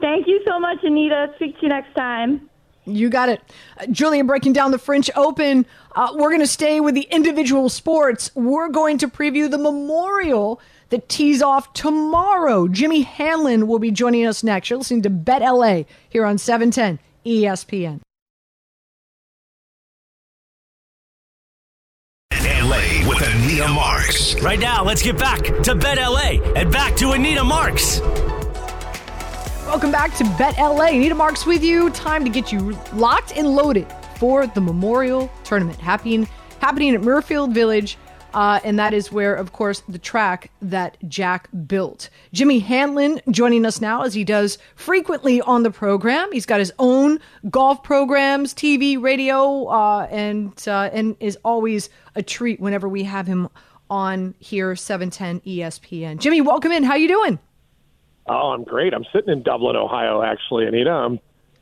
[0.00, 1.32] Thank you so much, Anita.
[1.36, 2.48] Speak to you next time.
[2.84, 3.42] You got it.
[3.78, 5.66] Uh, Julia breaking down the French Open.
[5.94, 8.30] Uh, we're going to stay with the individual sports.
[8.34, 12.66] We're going to preview the memorial that tees off tomorrow.
[12.66, 14.70] Jimmy Hanlin will be joining us next.
[14.70, 18.00] You're listening to Bet LA here on E 710 ESPN.
[22.32, 24.40] LA with Anita Marks.
[24.40, 28.00] Right now, let's get back to Bet LA and back to Anita Marks.
[29.68, 30.86] Welcome back to Bet LA.
[30.86, 31.90] Anita Marks with you.
[31.90, 36.26] Time to get you locked and loaded for the Memorial Tournament happening
[36.58, 37.98] happening at Muirfield Village.
[38.32, 42.08] Uh, and that is where, of course, the track that Jack built.
[42.32, 46.32] Jimmy Hanlin joining us now as he does frequently on the program.
[46.32, 52.22] He's got his own golf programs, TV, radio, uh, and uh, and is always a
[52.22, 53.50] treat whenever we have him
[53.90, 56.18] on here, 710 ESPN.
[56.18, 56.84] Jimmy, welcome in.
[56.84, 57.38] How you doing?
[58.28, 58.92] Oh, I'm great.
[58.94, 60.90] I'm sitting in Dublin, Ohio, actually, Anita.
[60.90, 61.20] I'm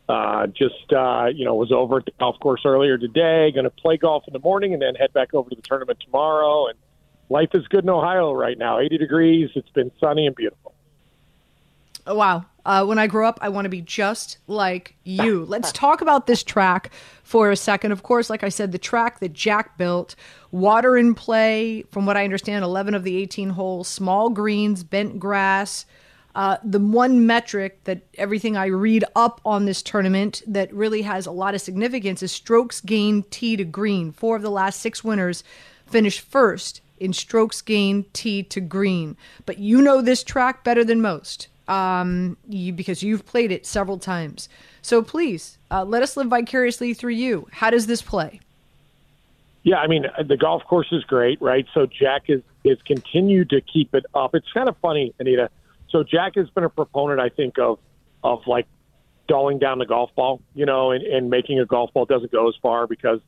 [0.09, 3.71] uh, just, uh, you know, was over at the golf course earlier today, going to
[3.71, 6.67] play golf in the morning and then head back over to the tournament tomorrow.
[6.67, 6.79] And
[7.29, 9.51] life is good in Ohio right now 80 degrees.
[9.55, 10.75] It's been sunny and beautiful.
[12.07, 12.47] Oh, Wow.
[12.65, 15.45] Uh, when I grow up, I want to be just like you.
[15.49, 16.91] Let's talk about this track
[17.23, 17.93] for a second.
[17.93, 20.17] Of course, like I said, the track that Jack built,
[20.51, 25.21] water in play, from what I understand, 11 of the 18 holes, small greens, bent
[25.21, 25.87] grass.
[26.37, 31.25] Uh, the one metric that everything I read up on this tournament that really has
[31.25, 34.13] a lot of significance is strokes gained tee to green.
[34.13, 35.43] Four of the last six winners
[35.87, 39.17] finished first in strokes gained tee to green.
[39.47, 43.97] But you know this track better than most um, you, because you've played it several
[43.97, 44.51] times.
[44.83, 47.49] So please uh, let us live vicariously through you.
[47.51, 48.41] How does this play?
[49.63, 51.67] Yeah, I mean the golf course is great, right?
[51.73, 54.35] So Jack is is continued to keep it up.
[54.35, 55.49] It's kind of funny, Anita.
[55.91, 57.79] So Jack has been a proponent, I think, of
[58.23, 58.67] of like
[59.29, 62.49] dulling down the golf ball, you know, and, and making a golf ball doesn't go
[62.49, 63.21] as far because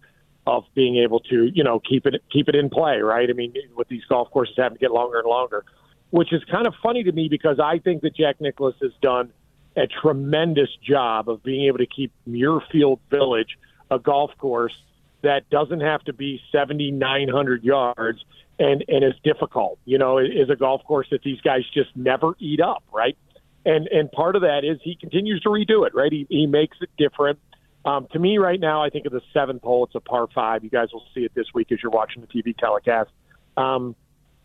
[0.47, 3.29] of being able to, you know, keep it keep it in play, right?
[3.29, 5.65] I mean, with these golf courses having to get longer and longer
[6.11, 9.33] which is kind of funny to me because I think that Jack Nicklaus has done
[9.77, 13.59] a tremendous job of being able to keep Muirfield Village
[13.91, 14.77] a golf course
[15.23, 18.25] that doesn't have to be 7,900 yards
[18.59, 19.79] and, and is difficult.
[19.85, 23.17] You know, is a golf course that these guys just never eat up, right?
[23.65, 26.13] And and part of that is he continues to redo it, right?
[26.13, 27.39] He, he makes it different.
[27.85, 29.85] Um, to me, right now, I think of the seventh hole.
[29.85, 30.65] It's a par five.
[30.65, 33.11] You guys will see it this week as you're watching the TV telecast.
[33.57, 33.97] Um,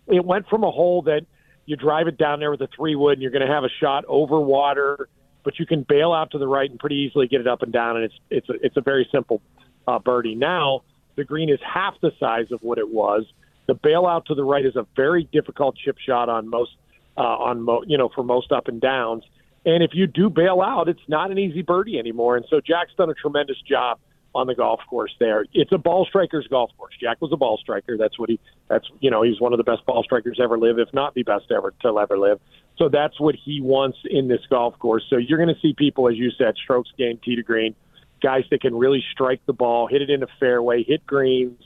[0.08, 1.26] it went from a hole that–
[1.66, 3.70] you drive it down there with a three wood, and you're going to have a
[3.80, 5.08] shot over water,
[5.44, 7.72] but you can bail out to the right and pretty easily get it up and
[7.72, 9.42] down, and it's it's a, it's a very simple
[9.88, 10.36] uh, birdie.
[10.36, 10.84] Now
[11.16, 13.26] the green is half the size of what it was.
[13.68, 16.72] The bailout to the right is a very difficult chip shot on most
[17.18, 19.24] uh, on mo- you know for most up and downs.
[19.66, 22.36] And if you do bail out, it's not an easy birdie anymore.
[22.36, 23.98] And so Jack's done a tremendous job
[24.36, 25.46] on the golf course there.
[25.54, 26.94] It's a ball striker's golf course.
[27.00, 27.98] Jack was a ball striker.
[27.98, 28.40] That's what he.
[28.68, 31.24] That's you know he's one of the best ball strikers ever live, if not the
[31.24, 32.40] best ever to ever live.
[32.78, 35.04] So that's what he wants in this golf course.
[35.10, 37.76] So you're to see people, as you said, strokes gained, tee to green,
[38.22, 41.62] guys that can really strike the ball, hit it in a fairway, hit greens.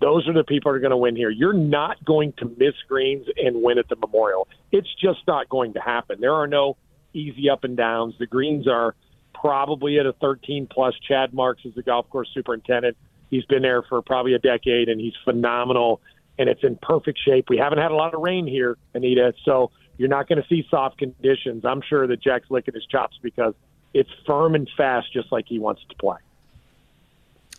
[0.00, 1.30] Those are the people that are going to win here.
[1.30, 4.46] You're not going to miss greens and win at the Memorial.
[4.70, 6.20] It's just not going to happen.
[6.20, 6.76] There are no
[7.12, 8.14] easy up and downs.
[8.18, 8.94] The greens are
[9.34, 10.94] probably at a 13 plus.
[11.06, 12.96] Chad Marks is the golf course superintendent.
[13.30, 16.00] He's been there for probably a decade, and he's phenomenal.
[16.38, 17.46] And it's in perfect shape.
[17.48, 20.64] We haven't had a lot of rain here, Anita, so you're not going to see
[20.70, 21.64] soft conditions.
[21.64, 23.54] I'm sure that Jack's licking his chops because
[23.92, 26.18] it's firm and fast, just like he wants to play.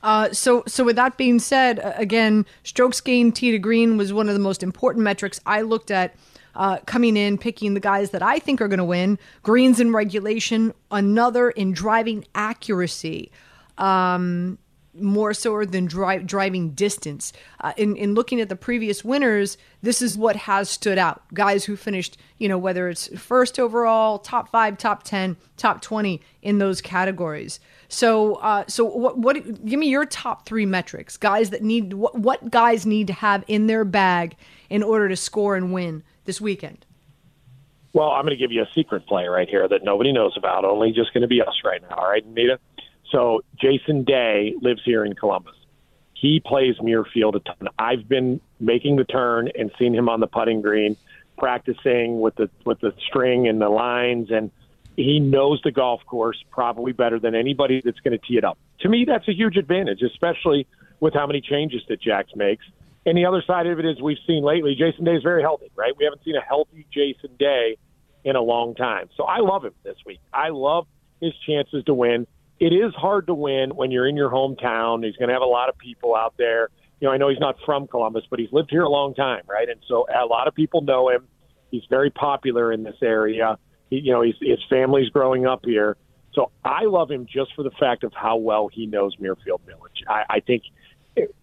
[0.02, 4.28] Uh, so, so with that being said, again, strokes gained tee to green was one
[4.28, 6.16] of the most important metrics I looked at
[6.56, 9.20] uh, coming in, picking the guys that I think are going to win.
[9.44, 13.32] Greens in regulation, another in driving accuracy.
[13.78, 14.58] Um,
[15.02, 17.34] more so than dri- driving distance.
[17.62, 21.22] Uh, in, in looking at the previous winners, this is what has stood out.
[21.34, 26.22] Guys who finished, you know, whether it's first overall, top five, top 10, top 20
[26.42, 27.60] in those categories.
[27.88, 32.16] So, uh, so what, what, give me your top three metrics, guys that need, what,
[32.16, 34.36] what guys need to have in their bag
[34.70, 36.86] in order to score and win this weekend?
[37.94, 40.64] Well, I'm going to give you a secret play right here that nobody knows about.
[40.64, 41.96] Only just going to be us right now.
[41.96, 42.60] All right, Anita.
[43.12, 45.56] So Jason Day lives here in Columbus.
[46.14, 47.70] He plays Muirfield a ton.
[47.78, 50.98] I've been making the turn and seen him on the putting green,
[51.38, 54.52] practicing with the with the string and the lines, and
[54.98, 58.58] he knows the golf course probably better than anybody that's going to tee it up.
[58.82, 60.68] To me, that's a huge advantage, especially
[61.00, 62.66] with how many changes that Jax makes.
[63.06, 65.72] And the other side of it is we've seen lately, Jason Day is very healthy,
[65.76, 65.94] right?
[65.98, 67.78] We haven't seen a healthy Jason Day
[68.26, 69.10] in a long time.
[69.16, 70.20] So I love him this week.
[70.34, 70.86] I love
[71.22, 72.28] his chances to win.
[72.60, 75.06] It is hard to win when you're in your hometown.
[75.06, 76.70] He's going to have a lot of people out there.
[77.00, 79.44] You know, I know he's not from Columbus, but he's lived here a long time,
[79.48, 79.70] right?
[79.70, 81.28] And so a lot of people know him.
[81.72, 83.58] He's very popular in this area.
[83.90, 85.96] He, you know, he's, his family's growing up here.
[86.34, 90.04] So I love him just for the fact of how well he knows Muirfield Village.
[90.08, 90.64] I, I think–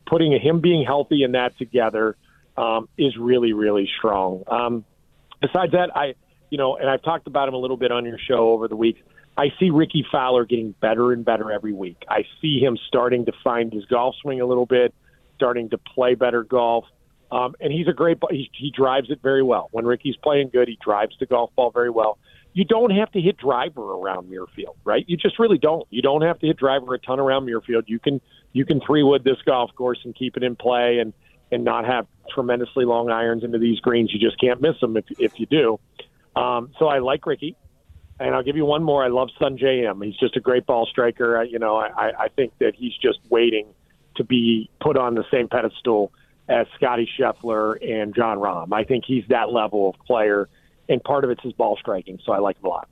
[0.07, 2.17] putting him being healthy and that together
[2.57, 4.43] um, is really, really strong.
[4.47, 4.85] Um,
[5.41, 6.15] besides that, I,
[6.49, 8.77] you know, and I've talked about him a little bit on your show over the
[8.77, 9.01] weeks.
[9.37, 12.05] I see Rickie Fowler getting better and better every week.
[12.09, 14.95] I see him starting to find his golf swing a little bit,
[15.35, 16.87] starting to play better golf.
[17.31, 19.69] Um, and he's a great, he, he drives it very well.
[19.73, 22.19] When Rickie's playing good, he drives the golf ball very well
[22.57, 25.05] you don't have to hit driver around Muirfield, right?
[25.07, 25.87] You just really don't.
[25.91, 27.83] You don't have to hit driver a ton around Muirfield.
[27.85, 28.19] You can
[28.55, 31.13] you can three wood this golf course and keep it in play and
[31.53, 34.11] and not have tremendously long irons into these greens.
[34.11, 35.79] You just can't miss them if if you do.
[36.35, 37.57] Um, so I like Rickie,
[38.19, 39.05] and I'll give you one more.
[39.05, 40.03] I love Sungjae Im.
[40.03, 41.39] He's just a great ball striker.
[41.39, 43.67] I, you know, I, I think that he's just waiting
[44.17, 46.13] to be put on the same pedestal
[46.49, 48.73] as Scotty Scheffler and Jon Rahm.
[48.73, 50.49] I think he's that level of player
[50.89, 52.19] and part of it's his ball striking.
[52.25, 52.89] So I like him a lot.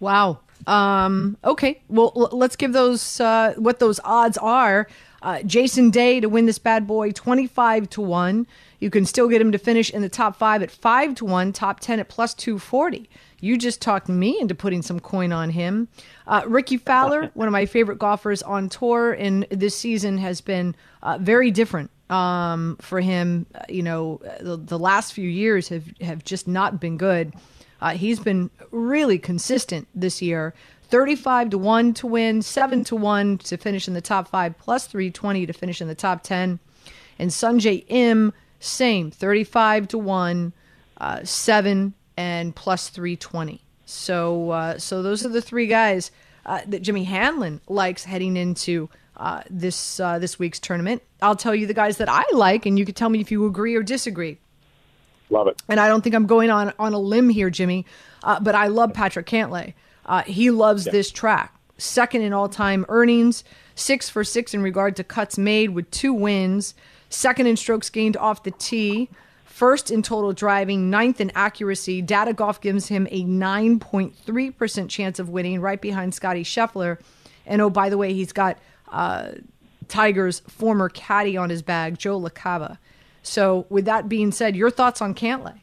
[0.00, 0.40] Wow.
[0.66, 1.80] Um, okay.
[1.88, 4.88] Well, l- let's give those uh, what those odds are.
[5.22, 8.46] Uh, Jason Day to win this bad boy, twenty-five to one.
[8.80, 11.52] You can still get him to finish in the top five at five to one,
[11.52, 13.08] top ten at plus two forty.
[13.40, 15.88] You just talked me into putting some coin on him.
[16.26, 20.74] Uh, Rickie Fowler, one of my favorite golfers on tour, and this season has been
[21.02, 23.46] uh, very different um, for him.
[23.54, 27.34] Uh, You know, the, the last few years have have just not been good.
[27.80, 30.54] Uh, he's been really consistent this year.
[30.90, 34.86] 35 to 1 to win, 7 to 1 to finish in the top 5, plus
[34.88, 36.58] 320 to finish in the top 10.
[37.18, 40.52] And Sungjae Im, same, 35 to 1,
[40.98, 43.62] uh, 7 and plus 320.
[43.86, 46.12] So uh, so those are the three guys
[46.46, 51.02] uh, that Jimmy Hanlin likes heading into uh, this uh, this week's tournament.
[51.20, 53.46] I'll tell you the guys that I like, and you can tell me if you
[53.46, 54.38] agree or disagree
[55.28, 55.62] Love it.
[55.68, 57.86] and I don't think I'm going on on a limb here, Jimmy,
[58.22, 59.74] uh, but I love Patrick Cantlay.
[60.06, 61.54] Uh, he loves this track.
[61.78, 63.44] Second in all time earnings,
[63.74, 66.74] six for six in regard to cuts made with two wins.
[67.10, 69.10] Second in strokes gained off the tee.
[69.44, 72.00] First in total driving, ninth in accuracy.
[72.00, 76.98] Data Golf gives him a 9.3% chance of winning, right behind Scotty Scheffler.
[77.44, 78.58] And oh, by the way, he's got
[78.88, 79.32] uh,
[79.88, 82.78] Tiger's former caddy on his bag, Joe LaCava.
[83.22, 85.58] So, with that being said, your thoughts on Cantlay?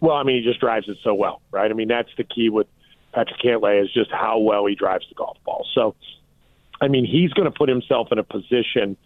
[0.00, 1.70] Well, I mean, he just drives it so well, right?
[1.70, 2.66] I mean, that's the key with
[3.12, 5.66] Patrick Cantlay is just how well he drives the golf ball.
[5.74, 5.94] So,
[6.80, 8.96] I mean, he's going to put himself in a position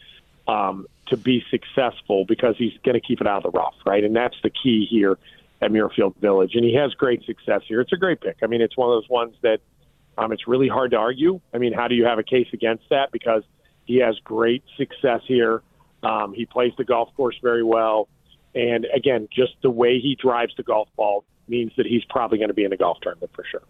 [0.47, 4.05] um, to be successful because he's going to keep it out of the rough, right?
[4.05, 5.19] And that's the key here
[5.61, 6.55] at Muirfield Village.
[6.55, 7.81] And he has great success here.
[7.81, 8.39] It's a great pick.
[8.43, 9.61] I mean, it's one of those ones that
[10.17, 11.41] um, it's really hard to argue.
[11.53, 13.11] I mean, how do you have a case against that?
[13.13, 13.43] Because
[13.85, 15.63] he has great success here.
[16.03, 18.09] Um, he plays the golf course very well.
[18.55, 22.49] And again, just the way he drives the golf ball means that he's probably going
[22.49, 23.63] to be in the golf tournament for sure.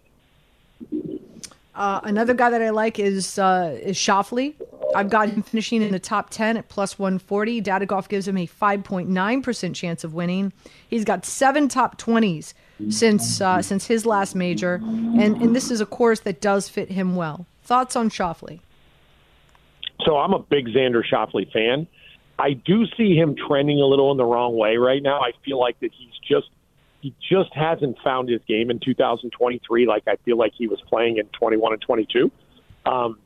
[1.74, 4.54] Uh, another guy that I like is uh, is Schauffele.
[4.94, 7.60] I've got him finishing in the top 10 at plus 140.
[7.60, 10.52] Data Golf gives him a 5.9% chance of winning.
[10.88, 12.54] He's got seven top 20s
[12.90, 16.90] since uh, since his last major, and, and this is a course that does fit
[16.90, 17.46] him well.
[17.64, 18.60] Thoughts on Schauffele?
[20.04, 21.86] So I'm a big Xander Schauffele fan.
[22.38, 25.20] I do see him trending a little in the wrong way right now.
[25.20, 26.48] I feel like that he's just
[27.05, 31.18] he just hasn't found his game in 2023 like I feel like he was playing
[31.18, 32.32] in 21 and 22.
[32.86, 33.18] Um,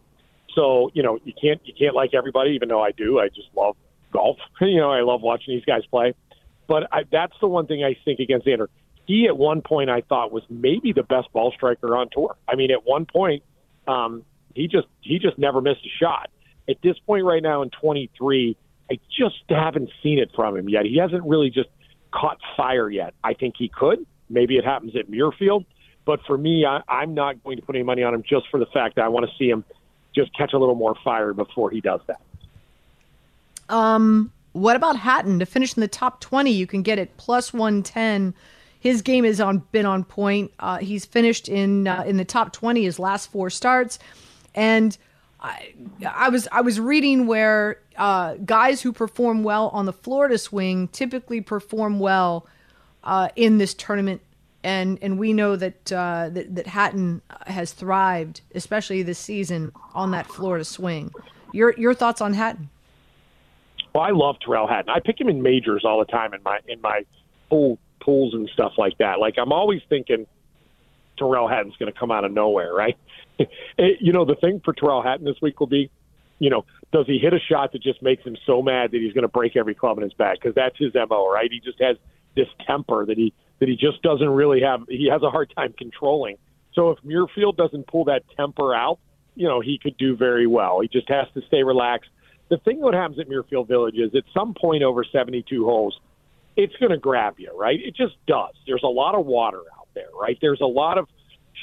[0.52, 3.20] so you know you can't you can't like everybody, even though I do.
[3.20, 3.76] I just love
[4.12, 4.38] golf.
[4.60, 6.12] you know I love watching these guys play.
[6.66, 8.66] But I, that's the one thing I think against Xander.
[9.06, 12.34] He at one point I thought was maybe the best ball striker on tour.
[12.48, 13.44] I mean at one point
[13.86, 14.24] um,
[14.56, 16.30] he just he just never missed a shot.
[16.68, 18.56] At this point right now in 23,
[18.90, 20.84] I just haven't seen it from him yet.
[20.84, 21.68] He hasn't really just
[22.10, 23.14] caught fire yet.
[23.22, 24.04] I think he could.
[24.30, 25.64] Maybe it happens at Muirfield.
[26.04, 28.58] But for me, I, I'm not going to put any money on him just for
[28.58, 29.64] the fact that I want to see him
[30.14, 32.20] just catch a little more fire before he does that.
[33.68, 36.50] Um, what about Hatton to finish in the top 20?
[36.50, 38.34] You can get it plus 110.
[38.80, 40.52] His game has on been on point.
[40.58, 43.98] Uh, he's finished in uh, in the top 20 his last four starts,
[44.54, 44.96] and
[45.40, 45.72] I,
[46.06, 50.88] I was I was reading where uh, guys who perform well on the Florida swing
[50.88, 52.46] typically perform well
[53.04, 54.20] uh, in this tournament,
[54.64, 60.10] and and we know that, uh, that that Hatton has thrived, especially this season, on
[60.10, 61.12] that Florida swing.
[61.52, 62.68] Your your thoughts on Hatton?
[63.94, 64.90] Well, I love Tyrrell Hatton.
[64.90, 67.02] I pick him in majors all the time in my in my
[67.48, 69.20] pool pools and stuff like that.
[69.20, 70.26] Like I'm always thinking
[71.16, 72.96] Tyrrell Hatton's going to come out of nowhere, right?
[73.78, 75.90] you know, the thing for Tyrrell Hatton this week will be,
[76.38, 79.12] you know, does he hit a shot that just makes him so mad that he's
[79.12, 80.38] going to break every club in his bag?
[80.40, 81.50] Because that's his mo, right?
[81.50, 81.96] He just has
[82.36, 84.82] this temper that he that he just doesn't really have.
[84.88, 86.36] He has a hard time controlling.
[86.74, 89.00] So if Muirfield doesn't pull that temper out,
[89.34, 90.80] you know, he could do very well.
[90.80, 92.10] He just has to stay relaxed.
[92.50, 95.98] The thing that happens at Muirfield Village is at some point over 72 holes,
[96.56, 97.78] it's going to grab you, right?
[97.80, 98.54] It just does.
[98.66, 100.38] There's a lot of water out there, right?
[100.40, 101.08] There's a lot of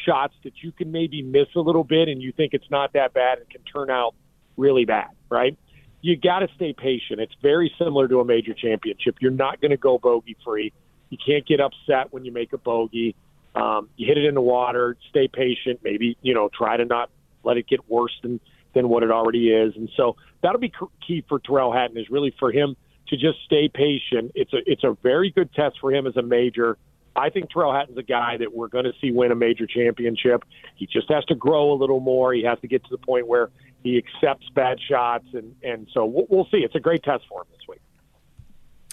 [0.05, 3.13] shots that you can maybe miss a little bit and you think it's not that
[3.13, 4.15] bad and can turn out
[4.57, 5.57] really bad, right?
[6.01, 7.19] You got to stay patient.
[7.19, 9.17] It's very similar to a major championship.
[9.21, 10.71] You're not going to go bogey free.
[11.09, 13.15] You can't get upset when you make a bogey.
[13.55, 14.97] Um, you hit it in the water.
[15.09, 15.79] Stay patient.
[15.83, 17.09] Maybe you know try to not
[17.43, 18.39] let it get worse than
[18.73, 19.75] than what it already is.
[19.75, 20.73] And so that'll be
[21.05, 22.75] key for Tyrrell Hatton is really for him
[23.07, 24.31] to just stay patient.
[24.35, 26.77] It's a it's a very good test for him as a major.
[27.15, 30.43] I think Tyrrell Hatton's a guy that we're going to see win a major championship.
[30.75, 32.33] He just has to grow a little more.
[32.33, 33.49] He has to get to the point where
[33.83, 36.57] he accepts bad shots, and and so we'll, we'll see.
[36.57, 37.81] It's a great test for him this week.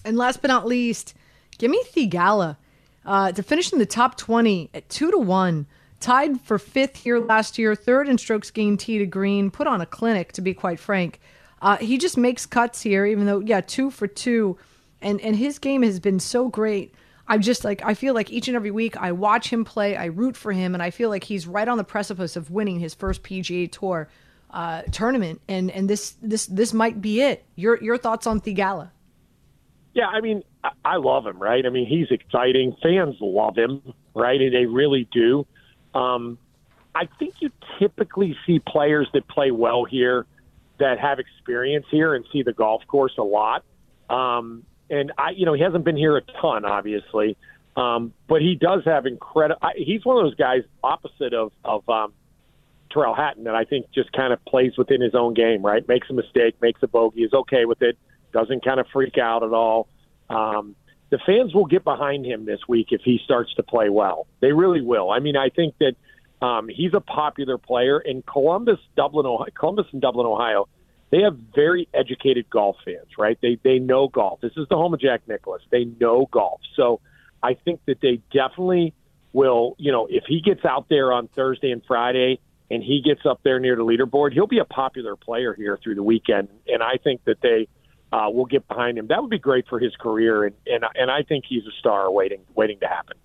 [0.04, 1.14] And last but not least,
[1.58, 2.56] give me Theegala
[3.04, 5.66] uh, to finish in the top 20 at 2 to 1
[6.02, 9.80] tied for fifth here last year, third in strokes gained tee to green, put on
[9.80, 11.20] a clinic, to be quite frank.
[11.62, 14.58] Uh, he just makes cuts here, even though, yeah, two for two.
[15.00, 16.94] And, and his game has been so great.
[17.26, 20.06] I'm just like, I feel like each and every week I watch him play, I
[20.06, 22.94] root for him, and I feel like he's right on the precipice of winning his
[22.94, 24.08] first PGA Tour
[24.50, 25.40] uh, tournament.
[25.48, 27.44] And, and this, this, this might be it.
[27.54, 28.90] Your, your thoughts on Theegala?
[29.94, 30.42] Yeah, I mean,
[30.84, 31.64] I, love him, right?
[31.66, 32.76] I mean, he's exciting.
[32.82, 33.82] Fans love him,
[34.14, 34.40] right?
[34.40, 35.46] And they really do.
[35.94, 36.38] Um,
[36.94, 40.26] I think you typically see players that play well here
[40.78, 43.64] that have experience here and see the golf course a lot.
[44.08, 47.36] Um, and I, you know, he hasn't been here a ton, obviously,
[47.76, 49.60] um, but he does have incredible.
[49.76, 52.12] He's one of those guys opposite of of um,
[52.92, 55.86] Tyrrell Hatton that I think just kind of plays within his own game, right?
[55.86, 57.96] Makes a mistake, makes a bogey, is okay with it,
[58.32, 59.88] doesn't kind of freak out at all.
[60.28, 60.76] Um,
[61.10, 64.26] the fans will get behind him this week if he starts to play well.
[64.40, 65.10] They really will.
[65.10, 65.94] I mean, I think that
[66.44, 70.68] um, he's a popular player in Columbus, Dublin, Ohio, Columbus and Dublin, Ohio.
[71.12, 73.38] They have very educated golf fans, right?
[73.42, 74.40] They they know golf.
[74.40, 75.60] This is the home of Jack Nicklaus.
[75.70, 77.00] They know golf, so
[77.42, 78.94] I think that they definitely
[79.34, 79.76] will.
[79.78, 82.40] You know, if he gets out there on Thursday and Friday
[82.70, 85.96] and he gets up there near the leaderboard, he'll be a popular player here through
[85.96, 86.48] the weekend.
[86.66, 87.68] And I think that they
[88.10, 89.08] uh, will get behind him.
[89.08, 92.10] That would be great for his career, and and and I think he's a star
[92.10, 93.18] waiting waiting to happen.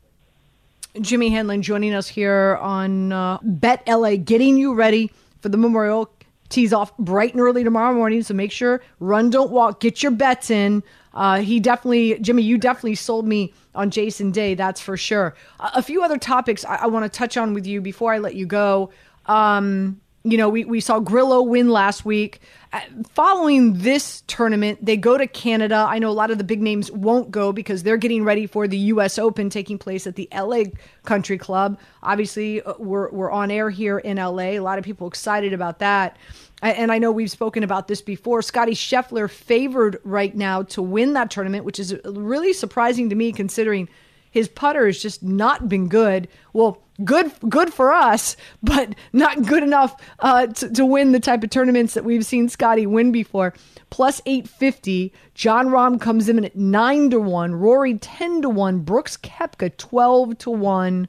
[1.00, 5.10] Jimmy Hanlin joining us here on uh, Bet LA, getting you ready
[5.40, 6.12] for the Memorial.
[6.50, 10.12] Tees off bright and early tomorrow morning, so make sure run, don't walk, get your
[10.12, 10.84] bets in.
[11.14, 15.36] Uh, he definitely, Jimmy, you definitely sold me on Jason Day, that's for sure.
[15.60, 18.36] a few other topics I, I want to touch on with you before I let
[18.36, 18.91] you go.
[19.26, 22.41] Um, you know, we, we saw Grillo win last week.
[22.74, 22.82] Uh,
[23.13, 25.86] following this tournament, they go to Canada.
[25.88, 28.68] I know a lot of the big names won't go because they're getting ready for
[28.68, 29.18] the U.S.
[29.18, 30.63] Open taking place at the LA
[31.05, 31.80] Country Club.
[32.03, 34.51] Obviously, uh, we're, we're on air here in LA.
[34.51, 36.18] A lot of people excited about that.
[36.61, 38.41] And I know we've spoken about this before.
[38.41, 43.32] Scotty Scheffler favored right now to win that tournament, which is really surprising to me
[43.32, 43.88] considering
[44.32, 46.28] his putter has just not been good.
[46.53, 51.43] Well, good good for us, but not good enough uh, to, to win the type
[51.43, 53.54] of tournaments that we've seen Scotty win before.
[53.89, 55.14] Plus 850.
[55.34, 57.56] Jon Rahm comes in at 9 to 1.
[57.56, 58.80] Rory 10 to 1.
[58.80, 61.08] Brooks Koepka 12 to 1.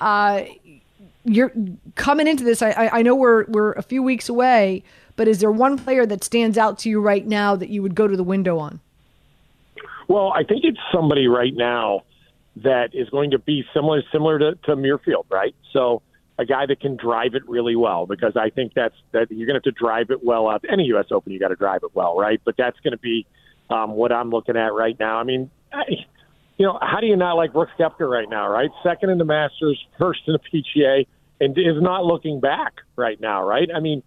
[0.00, 0.44] Uh,
[1.24, 1.52] you're
[1.94, 2.62] coming into this.
[2.62, 4.84] I, I know we're we're a few weeks away,
[5.16, 7.94] but is there one player that stands out to you right now that you would
[7.94, 8.80] go to the window on?
[10.08, 12.02] Well, I think it's somebody right now
[12.56, 15.54] that is going to be similar similar to, to Muirfield, right?
[15.72, 16.02] So
[16.38, 19.60] a guy that can drive it really well because I think that's that you're going
[19.60, 20.64] to have to drive it well out.
[20.70, 21.06] Any U.S.
[21.10, 22.40] Open, you got to drive it well, right?
[22.44, 23.26] But that's going to be
[23.70, 25.18] um, what I'm looking at right now.
[25.18, 25.82] I mean, I,
[26.56, 28.70] you know, how do you not like Brooks Koepka right now, right?
[28.82, 31.06] Second in the Masters, first in the PGA,
[31.40, 33.68] and is not looking back right now, right?
[33.74, 34.02] I mean,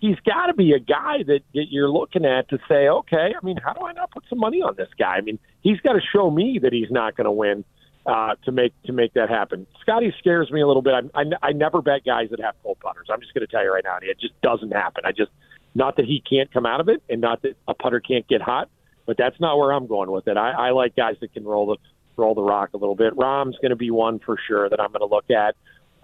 [0.00, 3.44] he's got to be a guy that, that you're looking at to say, okay, I
[3.44, 5.16] mean, how do I not put some money on this guy?
[5.16, 7.64] I mean, he's got to show me that he's not going to win
[8.06, 9.66] uh, to make to make that happen.
[9.80, 10.94] Scotty scares me a little bit.
[10.94, 13.06] I, I, I never bet guys that have cold putters.
[13.10, 15.04] I'm just going to tell you right now, it just doesn't happen.
[15.06, 15.30] I just
[15.74, 18.42] not that he can't come out of it, and not that a putter can't get
[18.42, 18.68] hot,
[19.06, 20.36] but that's not where I'm going with it.
[20.36, 21.76] I, I like guys that can roll the
[22.16, 23.16] roll the rock a little bit.
[23.16, 25.56] Rahm's going to be one for sure that I'm going to look at.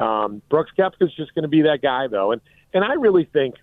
[0.02, 2.40] Um, Brooks Koepka's just going to be that guy though, and
[2.72, 3.56] and I really think.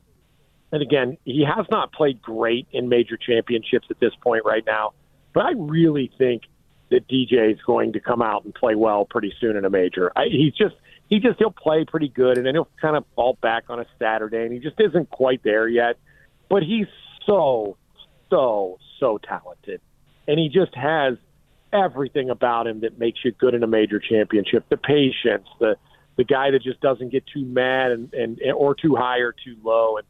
[0.72, 4.94] And again, he has not played great in major championships at this point right now,
[5.32, 6.42] but I really think
[6.90, 10.12] that DJ is going to come out and play well pretty soon in a major.
[10.16, 10.76] I, he's just
[11.10, 13.86] he just he'll play pretty good, and then he'll kind of fall back on a
[14.00, 15.98] Saturday, and he just isn't quite there yet.
[16.50, 16.88] But he's
[17.26, 17.78] so
[18.30, 19.82] so so talented,
[20.28, 21.18] and he just has
[21.74, 24.66] everything about him that makes you good in a major championship.
[24.70, 25.78] The patience, the
[26.18, 29.58] the guy that just doesn't get too mad and, and or too high or too
[29.64, 30.08] low, and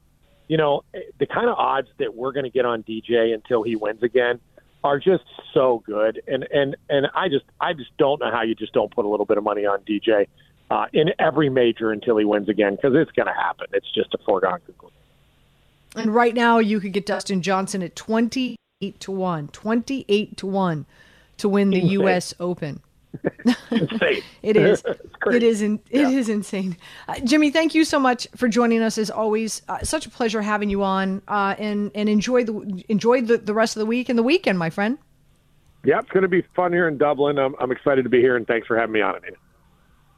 [0.48, 3.64] you know eh, the kind of odds that we're going to get on DJ until
[3.64, 4.40] he wins again
[4.86, 8.54] are just so good, and and and I just I just don't know how you
[8.54, 10.28] just don't put a little bit of money on DJ
[10.70, 13.66] uh, in every major until he wins again because it's going to happen.
[13.74, 14.96] It's just a foregone conclusion.
[15.96, 20.38] And right now, you could get Dustin Johnson at twenty eight to one, twenty eight
[20.38, 20.86] to one
[21.38, 22.36] to win the U.S.
[22.40, 22.82] Open.
[24.42, 24.84] it is.
[25.28, 25.64] It is.
[25.64, 26.10] In, it yeah.
[26.10, 26.78] is insane.
[27.08, 29.00] Uh, Jimmy, thank you so much for joining us.
[29.00, 31.24] As always, uh, such a pleasure having you on.
[31.28, 34.60] Uh, and and enjoy the enjoy the, the rest of the week and the weekend,
[34.60, 35.00] my friend.
[35.84, 37.40] Yeah, it's going to be fun here in Dublin.
[37.40, 39.38] I'm, I'm excited to be here, and thanks for having me on, Anita.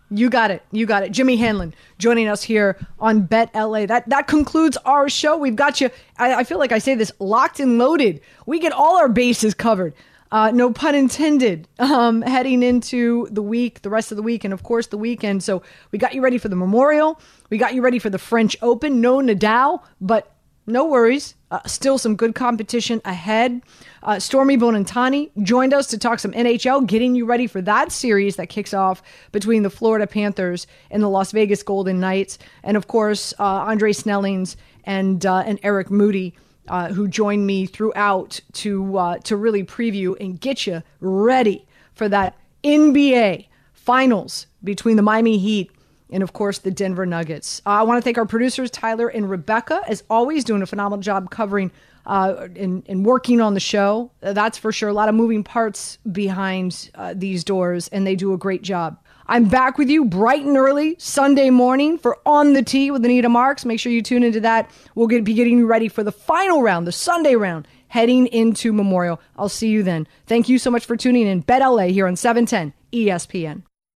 [0.09, 0.63] You got it.
[0.71, 1.11] You got it.
[1.11, 3.85] Jimmy Hanlin joining us here on Bet LA.
[3.85, 5.37] That that concludes our show.
[5.37, 5.89] We've got you.
[6.17, 8.21] I, I feel like I say this locked and loaded.
[8.45, 9.93] We get all our bases covered.
[10.32, 14.53] Uh, no pun intended, um, heading into the week, the rest of the week, and
[14.53, 15.43] of course the weekend.
[15.43, 15.61] So
[15.91, 17.19] we got you ready for the Memorial.
[17.49, 19.01] We got you ready for the French Open.
[19.01, 20.34] No Nadal, but
[20.69, 21.36] no worries.
[21.49, 23.61] Uh, still some good competition ahead.
[24.03, 28.36] Uh, Stormy Buonantony joined us to talk some NHL, getting you ready for that series
[28.36, 29.01] that kicks off
[29.32, 32.38] between the Florida Panthers and the Las Vegas Golden Knights.
[32.63, 36.36] And of course, uh, Andre Snellings and, uh, and Eric Moody
[36.68, 42.09] uh, who joined me throughout to uh, to really preview and get you ready for
[42.09, 45.72] that NBA Finals between the Miami Heat
[46.09, 47.61] and of course the Denver Nuggets.
[47.65, 51.01] Uh, I want to thank our producers Tyler and Rebecca, as always, doing a phenomenal
[51.01, 51.72] job covering
[52.05, 54.11] uh, and, and working on the show.
[54.22, 54.89] That's for sure.
[54.89, 58.97] A lot of moving parts behind uh, these doors, and they do a great job.
[59.30, 63.28] I'm back with you bright and early Sunday morning for On the Tee with Anita
[63.28, 63.65] Marks.
[63.65, 64.71] Make sure you tune into that.
[64.95, 68.71] We'll get, be getting you ready for the final round, the Sunday round, heading into
[68.71, 69.19] Memorial.
[69.38, 70.07] I'll see you then.
[70.28, 71.41] Thank you so much for tuning in.
[71.41, 73.63] Bet LA here on 710 ESPN.